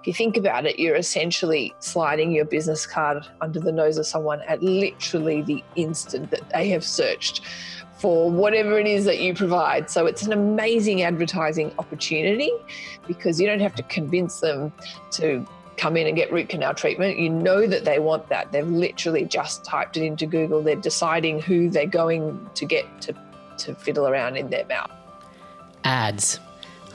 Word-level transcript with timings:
if 0.00 0.06
you 0.06 0.12
think 0.12 0.36
about 0.36 0.66
it, 0.66 0.78
you're 0.78 0.96
essentially 0.96 1.74
sliding 1.80 2.32
your 2.32 2.44
business 2.44 2.86
card 2.86 3.26
under 3.40 3.60
the 3.60 3.72
nose 3.72 3.98
of 3.98 4.06
someone 4.06 4.40
at 4.42 4.62
literally 4.62 5.42
the 5.42 5.64
instant 5.74 6.30
that 6.30 6.48
they 6.50 6.68
have 6.68 6.84
searched 6.84 7.42
for 7.98 8.30
whatever 8.30 8.78
it 8.78 8.86
is 8.86 9.04
that 9.06 9.20
you 9.20 9.34
provide. 9.34 9.90
So 9.90 10.06
it's 10.06 10.22
an 10.22 10.32
amazing 10.32 11.02
advertising 11.02 11.72
opportunity 11.78 12.52
because 13.06 13.40
you 13.40 13.46
don't 13.46 13.60
have 13.60 13.74
to 13.76 13.82
convince 13.84 14.40
them 14.40 14.72
to 15.12 15.46
come 15.76 15.96
in 15.96 16.06
and 16.06 16.16
get 16.16 16.32
root 16.32 16.48
canal 16.48 16.74
treatment. 16.74 17.18
You 17.18 17.30
know 17.30 17.66
that 17.66 17.84
they 17.84 17.98
want 17.98 18.28
that. 18.28 18.52
They've 18.52 18.66
literally 18.66 19.24
just 19.24 19.64
typed 19.64 19.96
it 19.96 20.04
into 20.04 20.26
Google. 20.26 20.62
They're 20.62 20.76
deciding 20.76 21.40
who 21.40 21.70
they're 21.70 21.86
going 21.86 22.48
to 22.54 22.64
get 22.64 23.00
to, 23.02 23.14
to 23.58 23.74
fiddle 23.74 24.06
around 24.06 24.36
in 24.36 24.50
their 24.50 24.66
mouth. 24.66 24.90
Ads. 25.84 26.40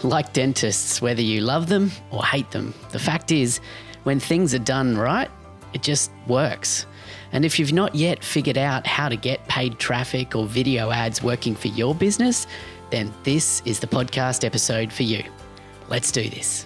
Like 0.04 0.34
dentists, 0.34 1.00
whether 1.00 1.22
you 1.22 1.42
love 1.42 1.68
them 1.68 1.92
or 2.10 2.26
hate 2.26 2.50
them, 2.50 2.74
the 2.92 2.98
fact 2.98 3.32
is, 3.32 3.60
when 4.04 4.20
things 4.20 4.54
are 4.56 4.60
done 4.60 4.98
right, 4.98 5.30
it 5.74 5.84
just 5.84 6.12
works. 6.28 6.88
And 7.32 7.46
if 7.46 7.60
you've 7.60 7.72
not 7.72 7.94
yet 7.94 8.24
figured 8.24 8.58
out 8.58 8.88
how 8.88 9.10
to 9.10 9.16
get 9.16 9.48
paid 9.48 9.78
traffic 9.78 10.36
or 10.36 10.46
video 10.48 10.90
ads 10.90 11.22
working 11.22 11.54
for 11.54 11.68
your 11.68 11.94
business, 11.94 12.48
then 12.90 13.14
this 13.24 13.62
is 13.64 13.80
the 13.80 13.88
podcast 13.88 14.44
episode 14.44 14.92
for 14.92 15.04
you. 15.04 15.24
Let's 15.88 16.12
do 16.12 16.28
this. 16.30 16.66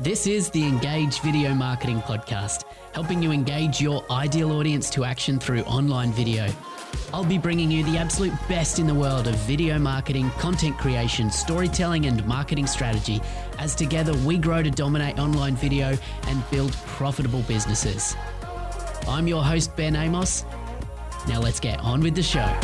This 0.00 0.26
is 0.26 0.50
the 0.50 0.64
Engage 0.64 1.20
Video 1.20 1.54
Marketing 1.54 2.00
Podcast, 2.00 2.64
helping 2.94 3.22
you 3.22 3.30
engage 3.30 3.80
your 3.80 4.04
ideal 4.10 4.52
audience 4.52 4.90
to 4.90 5.04
action 5.04 5.38
through 5.38 5.60
online 5.62 6.12
video. 6.12 6.48
I'll 7.12 7.24
be 7.24 7.38
bringing 7.38 7.70
you 7.70 7.84
the 7.84 7.98
absolute 7.98 8.32
best 8.48 8.78
in 8.78 8.86
the 8.86 8.94
world 8.94 9.26
of 9.26 9.34
video 9.36 9.78
marketing, 9.78 10.30
content 10.38 10.78
creation, 10.78 11.30
storytelling, 11.30 12.06
and 12.06 12.24
marketing 12.26 12.66
strategy 12.66 13.20
as 13.58 13.74
together 13.74 14.14
we 14.24 14.38
grow 14.38 14.62
to 14.62 14.70
dominate 14.70 15.18
online 15.18 15.56
video 15.56 15.98
and 16.28 16.50
build 16.50 16.72
profitable 16.86 17.42
businesses. 17.42 18.16
I'm 19.08 19.26
your 19.26 19.42
host, 19.42 19.74
Ben 19.76 19.96
Amos. 19.96 20.44
Now 21.28 21.40
let's 21.40 21.60
get 21.60 21.80
on 21.80 22.00
with 22.00 22.14
the 22.14 22.22
show. 22.22 22.58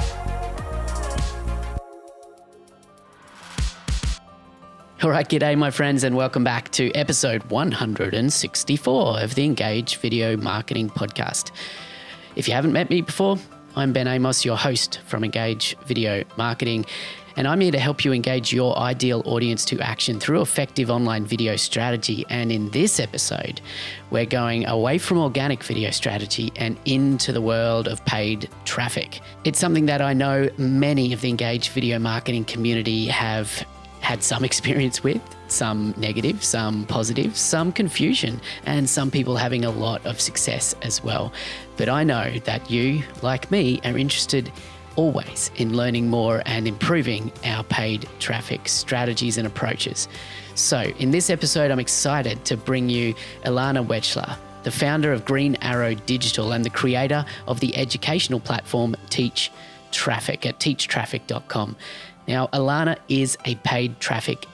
All 5.03 5.11
right, 5.11 5.29
g'day, 5.29 5.59
my 5.59 5.71
friends, 5.71 6.05
and 6.05 6.17
welcome 6.17 6.43
back 6.43 6.71
to 6.73 6.91
episode 6.93 7.45
164 7.51 9.21
of 9.21 9.35
the 9.35 9.45
Engage 9.45 9.97
Video 9.99 10.37
Marketing 10.37 10.89
Podcast. 10.89 11.51
If 12.35 12.49
you 12.49 12.55
haven't 12.55 12.73
met 12.73 12.91
me 12.91 13.03
before, 13.03 13.39
I'm 13.79 13.93
Ben 13.93 14.09
Amos, 14.09 14.43
your 14.43 14.57
host 14.57 15.01
from 15.05 15.23
Engage 15.23 15.77
Video 15.85 16.25
Marketing, 16.39 16.87
and 17.37 17.47
I'm 17.47 17.61
here 17.61 17.73
to 17.73 17.79
help 17.79 18.07
you 18.07 18.15
engage 18.15 18.51
your 18.51 18.75
ideal 18.79 19.23
audience 19.27 19.67
to 19.67 19.79
action 19.81 20.19
through 20.19 20.41
effective 20.41 20.91
online 20.91 21.27
video 21.27 21.57
strategy. 21.57 22.25
And 22.31 22.51
in 22.51 22.71
this 22.71 22.99
episode, 22.99 23.61
we're 24.11 24.25
going 24.25 24.65
away 24.67 24.97
from 24.97 25.19
organic 25.19 25.63
video 25.63 25.91
strategy 25.91 26.51
and 26.57 26.79
into 26.87 27.33
the 27.33 27.43
world 27.43 27.87
of 27.87 28.03
paid 28.07 28.49
traffic. 28.65 29.21
It's 29.45 29.59
something 29.59 29.85
that 29.85 30.01
I 30.01 30.15
know 30.15 30.49
many 30.57 31.13
of 31.13 31.21
the 31.21 31.29
Engage 31.29 31.69
Video 31.69 31.99
Marketing 31.99 32.47
community 32.47 33.05
have 33.09 33.63
had 34.01 34.23
some 34.23 34.43
experience 34.51 35.05
with, 35.05 35.21
some 35.49 35.95
negative, 35.97 36.43
some 36.43 36.85
positive, 36.87 37.37
some 37.37 37.73
confusion, 37.73 38.41
and 38.65 38.89
some 38.89 39.11
people 39.11 39.37
having 39.37 39.65
a 39.65 39.71
lot 39.71 40.05
of 40.07 40.21
success 40.21 40.75
as 40.83 41.03
well. 41.03 41.33
But 41.77 41.89
I 41.89 42.05
know 42.05 42.39
that 42.45 42.71
you, 42.71 43.03
like 43.23 43.51
me, 43.51 43.81
are 43.85 43.97
interested 43.97 44.53
always 44.97 45.51
in 45.57 45.77
learning 45.77 46.09
more 46.09 46.43
and 46.47 46.67
improving 46.67 47.31
our 47.45 47.63
paid 47.65 48.09
traffic 48.19 48.69
strategies 48.69 49.39
and 49.39 49.47
approaches. 49.47 50.09
So, 50.55 50.81
in 50.99 51.11
this 51.11 51.31
episode, 51.31 51.71
I'm 51.71 51.79
excited 51.79 52.45
to 52.47 52.57
bring 52.57 52.89
you 52.89 53.15
Ilana 53.45 53.87
Wechsler, 53.87 54.37
the 54.63 54.71
founder 54.71 55.13
of 55.13 55.25
Green 55.25 55.57
Arrow 55.61 55.95
Digital 55.95 56.53
and 56.53 56.65
the 56.65 56.71
creator 56.71 57.25
of 57.47 57.61
the 57.61 57.77
educational 57.77 58.41
platform 58.41 58.97
Teach 59.11 59.53
Traffic 59.93 60.47
at 60.47 60.59
teachtraffic.com. 60.59 61.77
Now, 62.27 62.49
Ilana 62.49 62.97
is 63.09 63.39
a 63.45 63.55
paid 63.57 64.01
traffic 64.01 64.47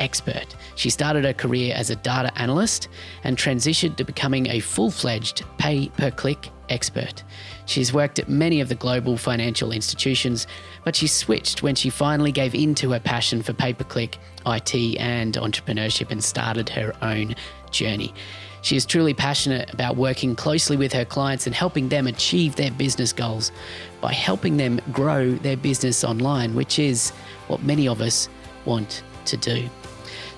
expert. 0.00 0.56
She 0.74 0.90
started 0.90 1.24
her 1.24 1.32
career 1.32 1.74
as 1.76 1.90
a 1.90 1.96
data 1.96 2.36
analyst 2.36 2.88
and 3.22 3.36
transitioned 3.36 3.96
to 3.96 4.04
becoming 4.04 4.48
a 4.48 4.60
full 4.60 4.90
fledged 4.90 5.44
pay 5.58 5.88
per 5.90 6.10
click 6.10 6.50
expert. 6.70 7.22
She's 7.66 7.92
worked 7.92 8.18
at 8.18 8.28
many 8.28 8.60
of 8.60 8.68
the 8.68 8.74
global 8.74 9.16
financial 9.16 9.72
institutions, 9.72 10.46
but 10.84 10.96
she 10.96 11.06
switched 11.06 11.62
when 11.62 11.74
she 11.74 11.90
finally 11.90 12.32
gave 12.32 12.54
in 12.54 12.74
to 12.76 12.92
her 12.92 13.00
passion 13.00 13.42
for 13.42 13.52
pay 13.52 13.72
per 13.72 13.84
click, 13.84 14.18
IT, 14.46 14.74
and 14.98 15.34
entrepreneurship 15.34 16.10
and 16.10 16.24
started 16.24 16.68
her 16.70 16.94
own 17.02 17.34
journey. 17.70 18.14
She 18.62 18.76
is 18.76 18.84
truly 18.84 19.14
passionate 19.14 19.72
about 19.72 19.96
working 19.96 20.36
closely 20.36 20.76
with 20.76 20.92
her 20.92 21.04
clients 21.04 21.46
and 21.46 21.54
helping 21.54 21.88
them 21.88 22.06
achieve 22.06 22.56
their 22.56 22.70
business 22.70 23.12
goals 23.12 23.52
by 24.00 24.12
helping 24.12 24.58
them 24.58 24.80
grow 24.92 25.32
their 25.32 25.56
business 25.56 26.04
online, 26.04 26.54
which 26.54 26.78
is 26.78 27.10
what 27.48 27.62
many 27.62 27.88
of 27.88 28.00
us 28.00 28.28
want 28.66 29.02
to 29.24 29.36
do. 29.36 29.68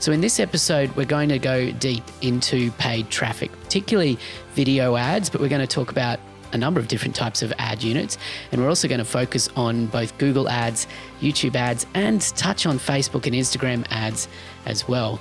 So, 0.02 0.10
in 0.10 0.20
this 0.20 0.40
episode, 0.40 0.90
we're 0.96 1.04
going 1.04 1.28
to 1.28 1.38
go 1.38 1.70
deep 1.70 2.02
into 2.22 2.72
paid 2.72 3.08
traffic, 3.08 3.52
particularly 3.62 4.18
video 4.54 4.96
ads, 4.96 5.30
but 5.30 5.40
we're 5.40 5.48
going 5.48 5.64
to 5.64 5.66
talk 5.72 5.92
about 5.92 6.18
a 6.52 6.58
number 6.58 6.80
of 6.80 6.88
different 6.88 7.14
types 7.14 7.40
of 7.40 7.52
ad 7.56 7.84
units. 7.84 8.18
And 8.50 8.60
we're 8.60 8.68
also 8.68 8.88
going 8.88 8.98
to 8.98 9.04
focus 9.04 9.48
on 9.54 9.86
both 9.86 10.18
Google 10.18 10.48
ads, 10.48 10.88
YouTube 11.20 11.54
ads, 11.54 11.86
and 11.94 12.20
touch 12.20 12.66
on 12.66 12.80
Facebook 12.80 13.26
and 13.26 13.36
Instagram 13.36 13.86
ads 13.90 14.26
as 14.66 14.88
well. 14.88 15.20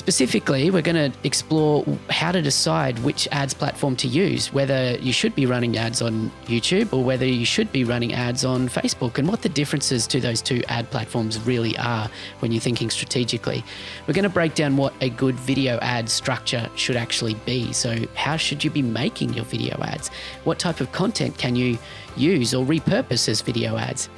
Specifically, 0.00 0.70
we're 0.70 0.80
going 0.80 1.12
to 1.12 1.18
explore 1.24 1.84
how 2.08 2.32
to 2.32 2.40
decide 2.40 2.98
which 3.00 3.28
ads 3.32 3.52
platform 3.52 3.96
to 3.96 4.08
use, 4.08 4.50
whether 4.50 4.96
you 4.96 5.12
should 5.12 5.34
be 5.34 5.44
running 5.44 5.76
ads 5.76 6.00
on 6.00 6.32
YouTube 6.46 6.94
or 6.94 7.04
whether 7.04 7.26
you 7.26 7.44
should 7.44 7.70
be 7.70 7.84
running 7.84 8.14
ads 8.14 8.42
on 8.42 8.66
Facebook, 8.70 9.18
and 9.18 9.28
what 9.28 9.42
the 9.42 9.50
differences 9.50 10.06
to 10.06 10.18
those 10.18 10.40
two 10.40 10.62
ad 10.68 10.90
platforms 10.90 11.38
really 11.40 11.76
are 11.76 12.08
when 12.38 12.50
you're 12.50 12.62
thinking 12.62 12.88
strategically. 12.88 13.62
We're 14.06 14.14
going 14.14 14.22
to 14.22 14.30
break 14.30 14.54
down 14.54 14.78
what 14.78 14.94
a 15.02 15.10
good 15.10 15.34
video 15.34 15.78
ad 15.80 16.08
structure 16.08 16.66
should 16.76 16.96
actually 16.96 17.34
be. 17.44 17.70
So, 17.74 17.94
how 18.14 18.38
should 18.38 18.64
you 18.64 18.70
be 18.70 18.80
making 18.80 19.34
your 19.34 19.44
video 19.44 19.78
ads? 19.82 20.08
What 20.44 20.58
type 20.58 20.80
of 20.80 20.90
content 20.92 21.36
can 21.36 21.56
you 21.56 21.76
use 22.16 22.54
or 22.54 22.64
repurpose 22.64 23.28
as 23.28 23.42
video 23.42 23.76
ads? 23.76 24.08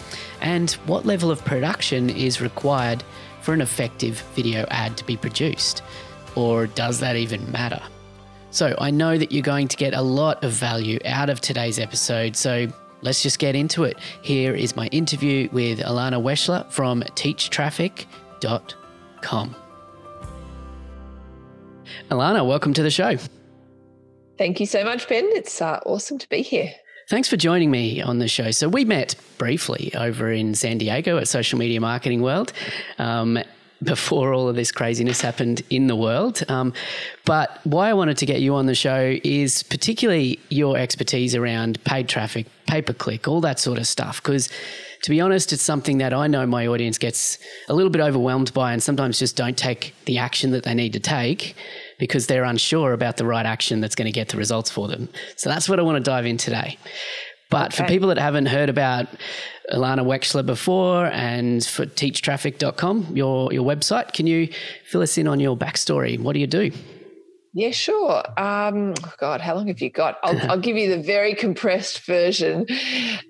And 0.42 0.72
what 0.86 1.06
level 1.06 1.30
of 1.30 1.42
production 1.44 2.10
is 2.10 2.42
required? 2.42 3.02
for 3.42 3.52
an 3.52 3.60
effective 3.60 4.20
video 4.34 4.64
ad 4.70 4.96
to 4.96 5.04
be 5.04 5.16
produced? 5.16 5.82
Or 6.34 6.66
does 6.66 6.98
that 7.00 7.16
even 7.16 7.52
matter? 7.52 7.82
So, 8.50 8.74
I 8.78 8.90
know 8.90 9.18
that 9.18 9.30
you're 9.32 9.42
going 9.42 9.68
to 9.68 9.76
get 9.76 9.92
a 9.94 10.00
lot 10.02 10.42
of 10.44 10.52
value 10.52 10.98
out 11.04 11.28
of 11.30 11.40
today's 11.40 11.78
episode. 11.78 12.34
So, 12.36 12.66
let's 13.00 13.22
just 13.22 13.38
get 13.38 13.54
into 13.54 13.84
it. 13.84 13.98
Here 14.22 14.54
is 14.54 14.76
my 14.76 14.88
interview 14.88 15.48
with 15.52 15.78
Ilana 15.80 16.22
Wechsler 16.22 16.70
from 16.70 17.02
teachtraffic.com. 17.02 19.56
Ilana, 22.10 22.46
welcome 22.46 22.74
to 22.74 22.82
the 22.82 22.90
show. 22.90 23.16
Thank 24.38 24.60
you 24.60 24.66
so 24.66 24.84
much, 24.84 25.08
Ben. 25.08 25.24
It's 25.28 25.62
uh, 25.62 25.80
awesome 25.86 26.18
to 26.18 26.28
be 26.28 26.42
here. 26.42 26.74
Thanks 27.08 27.28
for 27.28 27.36
joining 27.36 27.70
me 27.70 28.00
on 28.00 28.18
the 28.18 28.28
show. 28.28 28.50
So, 28.52 28.68
we 28.68 28.84
met 28.84 29.16
briefly 29.38 29.92
over 29.94 30.30
in 30.30 30.54
San 30.54 30.78
Diego 30.78 31.18
at 31.18 31.28
Social 31.28 31.58
Media 31.58 31.80
Marketing 31.80 32.22
World. 32.22 32.52
Um, 32.98 33.38
before 33.82 34.32
all 34.32 34.48
of 34.48 34.54
this 34.54 34.70
craziness 34.70 35.20
happened 35.20 35.62
in 35.68 35.88
the 35.88 35.96
world. 35.96 36.42
Um, 36.48 36.72
but 37.24 37.60
why 37.64 37.88
I 37.88 37.94
wanted 37.94 38.16
to 38.18 38.26
get 38.26 38.40
you 38.40 38.54
on 38.54 38.66
the 38.66 38.76
show 38.76 39.18
is 39.24 39.62
particularly 39.64 40.38
your 40.50 40.76
expertise 40.76 41.34
around 41.34 41.82
paid 41.84 42.08
traffic, 42.08 42.46
pay 42.66 42.80
per 42.80 42.92
click, 42.92 43.26
all 43.26 43.40
that 43.40 43.58
sort 43.58 43.78
of 43.78 43.88
stuff. 43.88 44.22
Because 44.22 44.48
to 45.02 45.10
be 45.10 45.20
honest, 45.20 45.52
it's 45.52 45.62
something 45.62 45.98
that 45.98 46.14
I 46.14 46.28
know 46.28 46.46
my 46.46 46.66
audience 46.66 46.96
gets 46.96 47.38
a 47.68 47.74
little 47.74 47.90
bit 47.90 48.00
overwhelmed 48.00 48.54
by 48.54 48.72
and 48.72 48.82
sometimes 48.82 49.18
just 49.18 49.36
don't 49.36 49.56
take 49.56 49.94
the 50.04 50.18
action 50.18 50.52
that 50.52 50.62
they 50.62 50.74
need 50.74 50.92
to 50.92 51.00
take 51.00 51.56
because 51.98 52.26
they're 52.26 52.44
unsure 52.44 52.92
about 52.92 53.16
the 53.16 53.24
right 53.24 53.46
action 53.46 53.80
that's 53.80 53.94
going 53.94 54.06
to 54.06 54.12
get 54.12 54.28
the 54.28 54.36
results 54.36 54.70
for 54.70 54.88
them. 54.88 55.08
So 55.36 55.48
that's 55.48 55.68
what 55.68 55.78
I 55.78 55.82
want 55.82 55.96
to 55.96 56.10
dive 56.10 56.26
in 56.26 56.36
today. 56.36 56.78
But 57.50 57.74
okay. 57.74 57.82
for 57.82 57.88
people 57.88 58.08
that 58.08 58.18
haven't 58.18 58.46
heard 58.46 58.70
about 58.70 59.08
Ilana 59.70 60.06
Wechsler 60.06 60.44
before 60.44 61.06
and 61.06 61.64
for 61.64 61.84
teachtraffic.com, 61.84 63.14
your, 63.14 63.52
your 63.52 63.64
website, 63.64 64.14
can 64.14 64.26
you 64.26 64.48
fill 64.84 65.02
us 65.02 65.18
in 65.18 65.28
on 65.28 65.38
your 65.38 65.56
backstory? 65.56 66.18
What 66.18 66.32
do 66.32 66.40
you 66.40 66.46
do? 66.46 66.70
Yeah, 67.54 67.70
sure. 67.70 68.22
Um, 68.40 68.94
God, 69.18 69.42
how 69.42 69.54
long 69.54 69.68
have 69.68 69.82
you 69.82 69.90
got? 69.90 70.16
I'll, 70.22 70.38
I'll 70.52 70.60
give 70.60 70.76
you 70.76 70.88
the 70.88 71.02
very 71.02 71.34
compressed 71.34 72.06
version. 72.06 72.66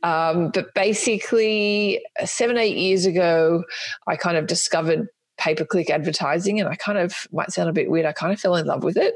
Um, 0.04 0.50
but 0.50 0.72
basically, 0.74 2.00
seven, 2.24 2.56
eight 2.56 2.76
years 2.76 3.04
ago, 3.04 3.64
I 4.06 4.16
kind 4.16 4.36
of 4.36 4.46
discovered 4.46 5.08
pay 5.42 5.54
per 5.54 5.64
click 5.64 5.90
advertising, 5.90 6.60
and 6.60 6.68
I 6.68 6.76
kind 6.76 6.98
of 6.98 7.26
might 7.32 7.50
sound 7.50 7.68
a 7.68 7.72
bit 7.72 7.90
weird. 7.90 8.06
I 8.06 8.12
kind 8.12 8.32
of 8.32 8.40
fell 8.40 8.56
in 8.56 8.66
love 8.66 8.84
with 8.84 8.96
it. 8.96 9.14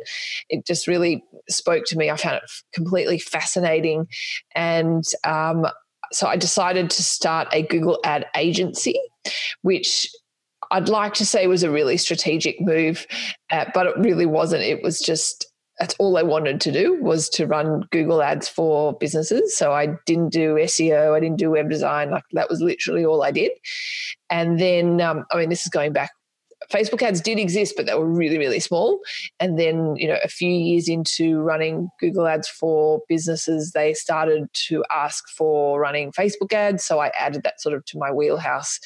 It 0.49 0.67
just 0.67 0.87
really 0.87 1.23
spoke 1.49 1.85
to 1.87 1.97
me. 1.97 2.11
I 2.11 2.17
found 2.17 2.37
it 2.37 2.51
completely 2.75 3.19
fascinating, 3.19 4.07
and 4.55 5.05
um, 5.25 5.67
so 6.13 6.27
I 6.27 6.37
decided 6.37 6.91
to 6.91 7.03
start 7.03 7.49
a 7.53 7.63
Google 7.63 7.99
ad 8.05 8.27
agency, 8.37 8.99
which 9.63 10.09
I'd 10.71 10.89
like 10.89 11.15
to 11.15 11.27
say 11.27 11.47
was 11.47 11.63
a 11.63 11.71
really 11.71 11.97
strategic 11.97 12.61
move, 12.61 13.07
uh, 13.51 13.67
but 13.73 13.87
it 13.87 13.97
really 13.99 14.27
wasn't. 14.27 14.63
It 14.63 14.83
was 14.83 15.01
just 15.01 15.47
that's 15.79 15.95
all 15.99 16.17
I 16.17 16.23
wanted 16.23 16.61
to 16.63 16.73
do 16.73 16.99
was 17.03 17.29
to 17.31 17.47
run 17.47 17.83
Google 17.93 18.23
ads 18.23 18.49
for 18.49 18.95
businesses. 18.95 19.57
So 19.57 19.73
I 19.73 19.89
didn't 20.07 20.31
do 20.31 20.55
SEO, 20.55 21.15
I 21.15 21.21
didn't 21.21 21.39
do 21.39 21.51
web 21.51 21.69
design. 21.69 22.11
Like 22.11 22.25
that 22.33 22.49
was 22.49 22.63
literally 22.63 23.05
all 23.05 23.23
I 23.23 23.31
did. 23.31 23.53
And 24.31 24.59
then, 24.59 25.03
um, 25.03 25.25
I 25.31 25.37
mean, 25.37 25.51
this 25.51 25.67
is 25.67 25.71
going 25.71 25.93
back 25.93 26.11
Facebook 26.71 27.03
ads 27.03 27.21
did 27.21 27.39
exist, 27.39 27.75
but 27.77 27.87
they 27.87 27.95
were 27.95 28.07
really, 28.07 28.39
really 28.39 28.61
small. 28.61 29.01
And 29.41 29.59
then, 29.59 29.97
you 29.97 30.09
know, 30.09 30.19
a 30.25 30.29
few 30.29 30.51
years 30.51 30.89
into 30.89 31.41
running 31.41 31.89
Google 32.01 32.27
ads 32.27 32.49
for 32.49 33.01
businesses, 33.09 33.73
they 33.73 33.95
started 33.95 34.49
to 34.69 34.85
ask 34.91 35.29
for 35.29 35.81
running 35.81 36.13
Facebook 36.13 36.53
ads. 36.53 36.85
So 36.85 36.99
I 36.99 37.13
added 37.19 37.43
that 37.45 37.61
sort 37.61 37.75
of 37.75 37.85
to 37.87 37.99
my 37.99 38.11
wheelhouse 38.11 38.79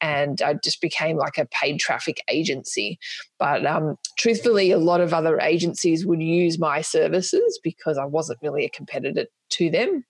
and 0.00 0.40
I 0.42 0.54
just 0.54 0.80
became 0.80 1.16
like 1.16 1.38
a 1.38 1.46
paid 1.46 1.78
traffic 1.78 2.22
agency. 2.28 2.98
But 3.38 3.66
um, 3.66 3.96
truthfully, 4.18 4.70
a 4.70 4.78
lot 4.78 5.00
of 5.00 5.12
other 5.12 5.40
agencies 5.40 6.06
would 6.06 6.22
use 6.22 6.58
my 6.58 6.80
services 6.80 7.58
because 7.62 7.98
I 7.98 8.04
wasn't 8.04 8.38
really 8.42 8.64
a 8.64 8.70
competitor 8.70 9.26
to 9.50 9.70
them 9.70 10.04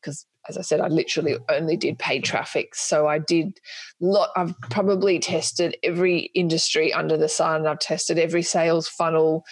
because 0.00 0.26
as 0.48 0.58
I 0.58 0.62
said, 0.62 0.80
I 0.80 0.88
literally 0.88 1.36
only 1.48 1.76
did 1.76 1.98
paid 1.98 2.24
traffic. 2.24 2.74
So 2.74 3.06
I 3.06 3.18
did 3.18 3.58
lot. 4.00 4.30
I've 4.36 4.54
probably 4.70 5.18
tested 5.18 5.76
every 5.82 6.30
industry 6.34 6.92
under 6.92 7.16
the 7.16 7.28
sun. 7.28 7.66
I've 7.66 7.78
tested 7.78 8.18
every 8.18 8.42
sales 8.42 8.86
funnel, 8.86 9.44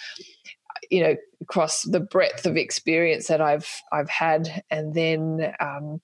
you 0.91 1.01
know, 1.01 1.15
across 1.41 1.83
the 1.83 1.99
breadth 1.99 2.45
of 2.45 2.57
experience 2.57 3.27
that 3.27 3.41
I've 3.41 3.69
I've 3.91 4.09
had. 4.09 4.63
And 4.69 4.93
then, 4.93 5.53
um, 5.59 6.01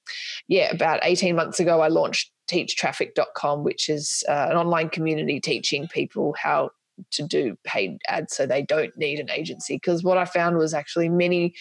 yeah, 0.48 0.72
about 0.72 1.02
eighteen 1.04 1.36
months 1.36 1.60
ago, 1.60 1.82
I 1.82 1.88
launched 1.90 2.32
teachtraffic.com, 2.50 3.64
which 3.64 3.90
is 3.90 4.24
uh, 4.28 4.48
an 4.50 4.58
online 4.58 4.90
community 4.90 5.40
teaching 5.40 5.88
people 5.88 6.36
how 6.42 6.72
to 7.12 7.24
do 7.24 7.56
paid 7.64 7.98
ads 8.10 8.36
so 8.36 8.46
they 8.46 8.62
don't 8.62 8.98
need 8.98 9.20
an 9.20 9.30
agency 9.30 9.76
because 9.76 10.04
what 10.04 10.18
i 10.18 10.26
found 10.26 10.58
was 10.58 10.74
actually 10.74 11.08
many 11.08 11.54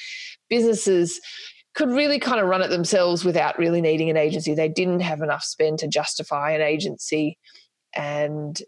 businesses 0.49 1.21
could 1.79 1.91
really 1.91 2.19
kind 2.19 2.41
of 2.41 2.49
run 2.49 2.61
it 2.61 2.71
themselves 2.71 3.25
without 3.25 3.57
really 3.57 3.81
needing 3.81 4.11
an 4.11 4.17
agency. 4.17 4.53
They 4.53 4.69
didn't 4.69 4.99
have 4.99 5.23
enough 5.23 5.45
spend 5.45 5.79
to 5.79 5.87
justify 5.87 6.51
an 6.51 6.61
agency. 6.61 7.39
And 7.95 8.61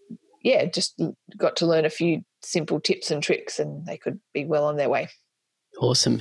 yeah, 0.45 0.67
just 0.67 1.03
got 1.37 1.57
to 1.57 1.67
learn 1.67 1.85
a 1.85 1.91
few 1.91 2.23
simple 2.41 2.79
tips 2.79 3.11
and 3.11 3.21
tricks 3.21 3.59
and 3.59 3.85
they 3.85 3.97
could 3.97 4.21
be 4.33 4.45
well 4.45 4.65
on 4.65 4.77
their 4.77 4.89
way. 4.89 5.09
Awesome. 5.81 6.21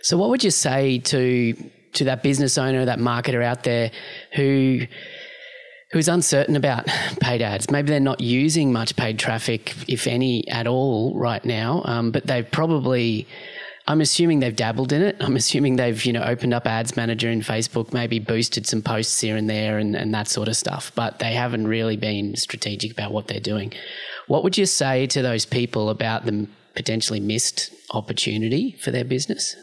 So 0.00 0.16
what 0.16 0.30
would 0.30 0.42
you 0.42 0.50
say 0.50 0.98
to 1.00 1.54
to 1.92 2.04
that 2.04 2.22
business 2.22 2.56
owner, 2.56 2.86
that 2.86 2.98
marketer 2.98 3.44
out 3.44 3.64
there 3.64 3.90
who 4.34 4.80
who's 5.92 6.08
uncertain 6.08 6.56
about 6.56 6.86
paid 7.20 7.42
ads. 7.42 7.70
Maybe 7.70 7.90
they're 7.90 8.00
not 8.00 8.22
using 8.22 8.72
much 8.72 8.96
paid 8.96 9.18
traffic, 9.18 9.74
if 9.88 10.06
any 10.06 10.48
at 10.48 10.66
all, 10.66 11.14
right 11.14 11.44
now, 11.44 11.82
um, 11.84 12.12
but 12.12 12.26
they've 12.26 12.50
probably 12.50 13.28
I'm 13.86 14.00
assuming 14.00 14.40
they've 14.40 14.56
dabbled 14.56 14.92
in 14.92 15.02
it. 15.02 15.16
I'm 15.20 15.36
assuming 15.36 15.76
they've, 15.76 16.02
you 16.06 16.12
know, 16.12 16.22
opened 16.22 16.54
up 16.54 16.66
ads 16.66 16.96
manager 16.96 17.28
in 17.30 17.40
Facebook, 17.40 17.92
maybe 17.92 18.18
boosted 18.18 18.66
some 18.66 18.80
posts 18.80 19.20
here 19.20 19.36
and 19.36 19.48
there 19.48 19.76
and, 19.76 19.94
and 19.94 20.14
that 20.14 20.26
sort 20.26 20.48
of 20.48 20.56
stuff, 20.56 20.90
but 20.94 21.18
they 21.18 21.34
haven't 21.34 21.66
really 21.66 21.96
been 21.96 22.34
strategic 22.34 22.92
about 22.92 23.12
what 23.12 23.28
they're 23.28 23.40
doing. 23.40 23.74
What 24.26 24.42
would 24.42 24.56
you 24.56 24.64
say 24.64 25.06
to 25.08 25.20
those 25.20 25.44
people 25.44 25.90
about 25.90 26.24
the 26.24 26.48
potentially 26.74 27.20
missed 27.20 27.70
opportunity 27.90 28.72
for 28.80 28.90
their 28.90 29.04
business? 29.04 29.54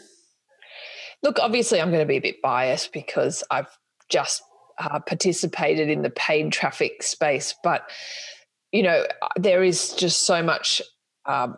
Look, 1.22 1.38
obviously, 1.40 1.80
I'm 1.80 1.90
going 1.90 2.02
to 2.02 2.06
be 2.06 2.16
a 2.16 2.20
bit 2.20 2.40
biased 2.42 2.92
because 2.92 3.42
I've 3.50 3.76
just 4.08 4.42
uh, 4.78 5.00
participated 5.00 5.88
in 5.88 6.02
the 6.02 6.10
paid 6.10 6.52
traffic 6.52 7.02
space, 7.02 7.54
but 7.64 7.88
you 8.70 8.82
know, 8.82 9.04
there 9.36 9.62
is 9.62 9.92
just 9.92 10.26
so 10.26 10.42
much 10.42 10.80
um, 11.26 11.56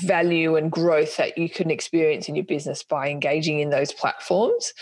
value 0.00 0.56
and 0.56 0.70
growth 0.70 1.16
that 1.16 1.38
you 1.38 1.48
can 1.48 1.70
experience 1.70 2.28
in 2.28 2.34
your 2.34 2.44
business 2.44 2.82
by 2.82 3.08
engaging 3.08 3.60
in 3.60 3.70
those 3.70 3.92
platforms. 3.92 4.72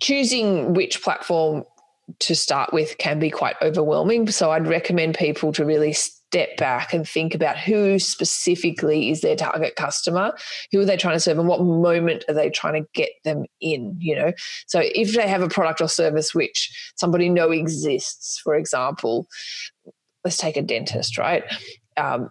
Choosing 0.00 0.74
which 0.74 1.02
platform 1.02 1.64
to 2.18 2.34
start 2.34 2.72
with 2.72 2.98
can 2.98 3.18
be 3.18 3.30
quite 3.30 3.56
overwhelming. 3.62 4.28
So 4.30 4.50
I'd 4.50 4.66
recommend 4.66 5.16
people 5.16 5.52
to 5.52 5.64
really 5.64 5.92
step 5.92 6.56
back 6.56 6.92
and 6.92 7.08
think 7.08 7.34
about 7.34 7.58
who 7.58 7.98
specifically 7.98 9.10
is 9.10 9.20
their 9.20 9.36
target 9.36 9.76
customer, 9.76 10.32
who 10.72 10.80
are 10.80 10.84
they 10.84 10.96
trying 10.96 11.16
to 11.16 11.20
serve, 11.20 11.38
and 11.38 11.48
what 11.48 11.60
moment 11.60 12.24
are 12.28 12.34
they 12.34 12.50
trying 12.50 12.82
to 12.82 12.88
get 12.94 13.10
them 13.24 13.44
in. 13.60 13.96
You 14.00 14.16
know, 14.16 14.32
so 14.66 14.80
if 14.82 15.14
they 15.14 15.28
have 15.28 15.42
a 15.42 15.48
product 15.48 15.80
or 15.80 15.88
service 15.88 16.34
which 16.34 16.92
somebody 16.96 17.28
know 17.28 17.50
exists, 17.50 18.40
for 18.42 18.54
example, 18.54 19.26
let's 20.24 20.36
take 20.36 20.56
a 20.56 20.62
dentist, 20.62 21.18
right? 21.18 21.44
Um, 21.96 22.30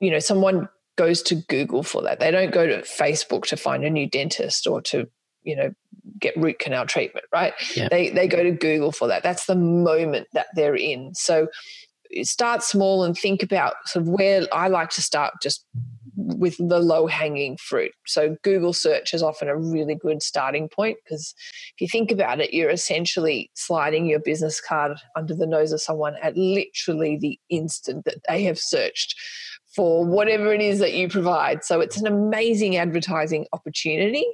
you 0.00 0.10
know, 0.10 0.18
someone 0.18 0.68
goes 0.96 1.22
to 1.22 1.34
Google 1.34 1.82
for 1.82 2.02
that. 2.02 2.20
They 2.20 2.30
don't 2.30 2.52
go 2.52 2.66
to 2.66 2.78
Facebook 2.82 3.44
to 3.46 3.56
find 3.56 3.84
a 3.84 3.90
new 3.90 4.08
dentist 4.08 4.66
or 4.66 4.80
to, 4.82 5.08
you 5.42 5.56
know, 5.56 5.74
get 6.18 6.36
root 6.36 6.58
canal 6.58 6.86
treatment, 6.86 7.26
right? 7.32 7.52
Yep. 7.76 7.90
They 7.90 8.10
they 8.10 8.28
go 8.28 8.42
to 8.42 8.52
Google 8.52 8.92
for 8.92 9.08
that. 9.08 9.22
That's 9.22 9.46
the 9.46 9.56
moment 9.56 10.28
that 10.32 10.46
they're 10.54 10.76
in. 10.76 11.14
So 11.14 11.48
start 12.22 12.62
small 12.62 13.04
and 13.04 13.16
think 13.16 13.42
about 13.42 13.74
sort 13.86 14.04
of 14.04 14.08
where 14.08 14.46
I 14.52 14.68
like 14.68 14.90
to 14.90 15.02
start 15.02 15.34
just 15.42 15.64
with 16.16 16.56
the 16.58 16.78
low 16.78 17.06
hanging 17.06 17.56
fruit. 17.56 17.92
So 18.06 18.36
Google 18.42 18.72
search 18.72 19.12
is 19.12 19.22
often 19.22 19.48
a 19.48 19.56
really 19.56 19.94
good 19.94 20.22
starting 20.22 20.68
point 20.68 20.98
because 21.04 21.34
if 21.74 21.80
you 21.80 21.88
think 21.88 22.10
about 22.10 22.40
it, 22.40 22.54
you're 22.54 22.70
essentially 22.70 23.50
sliding 23.54 24.06
your 24.06 24.18
business 24.18 24.60
card 24.60 24.98
under 25.14 25.34
the 25.34 25.46
nose 25.46 25.72
of 25.72 25.80
someone 25.80 26.16
at 26.22 26.36
literally 26.36 27.18
the 27.18 27.38
instant 27.50 28.06
that 28.06 28.22
they 28.28 28.44
have 28.44 28.58
searched 28.58 29.14
for 29.76 30.06
whatever 30.06 30.52
it 30.54 30.62
is 30.62 30.78
that 30.78 30.94
you 30.94 31.06
provide. 31.08 31.62
So 31.62 31.80
it's 31.80 31.98
an 31.98 32.06
amazing 32.06 32.76
advertising 32.76 33.46
opportunity 33.52 34.26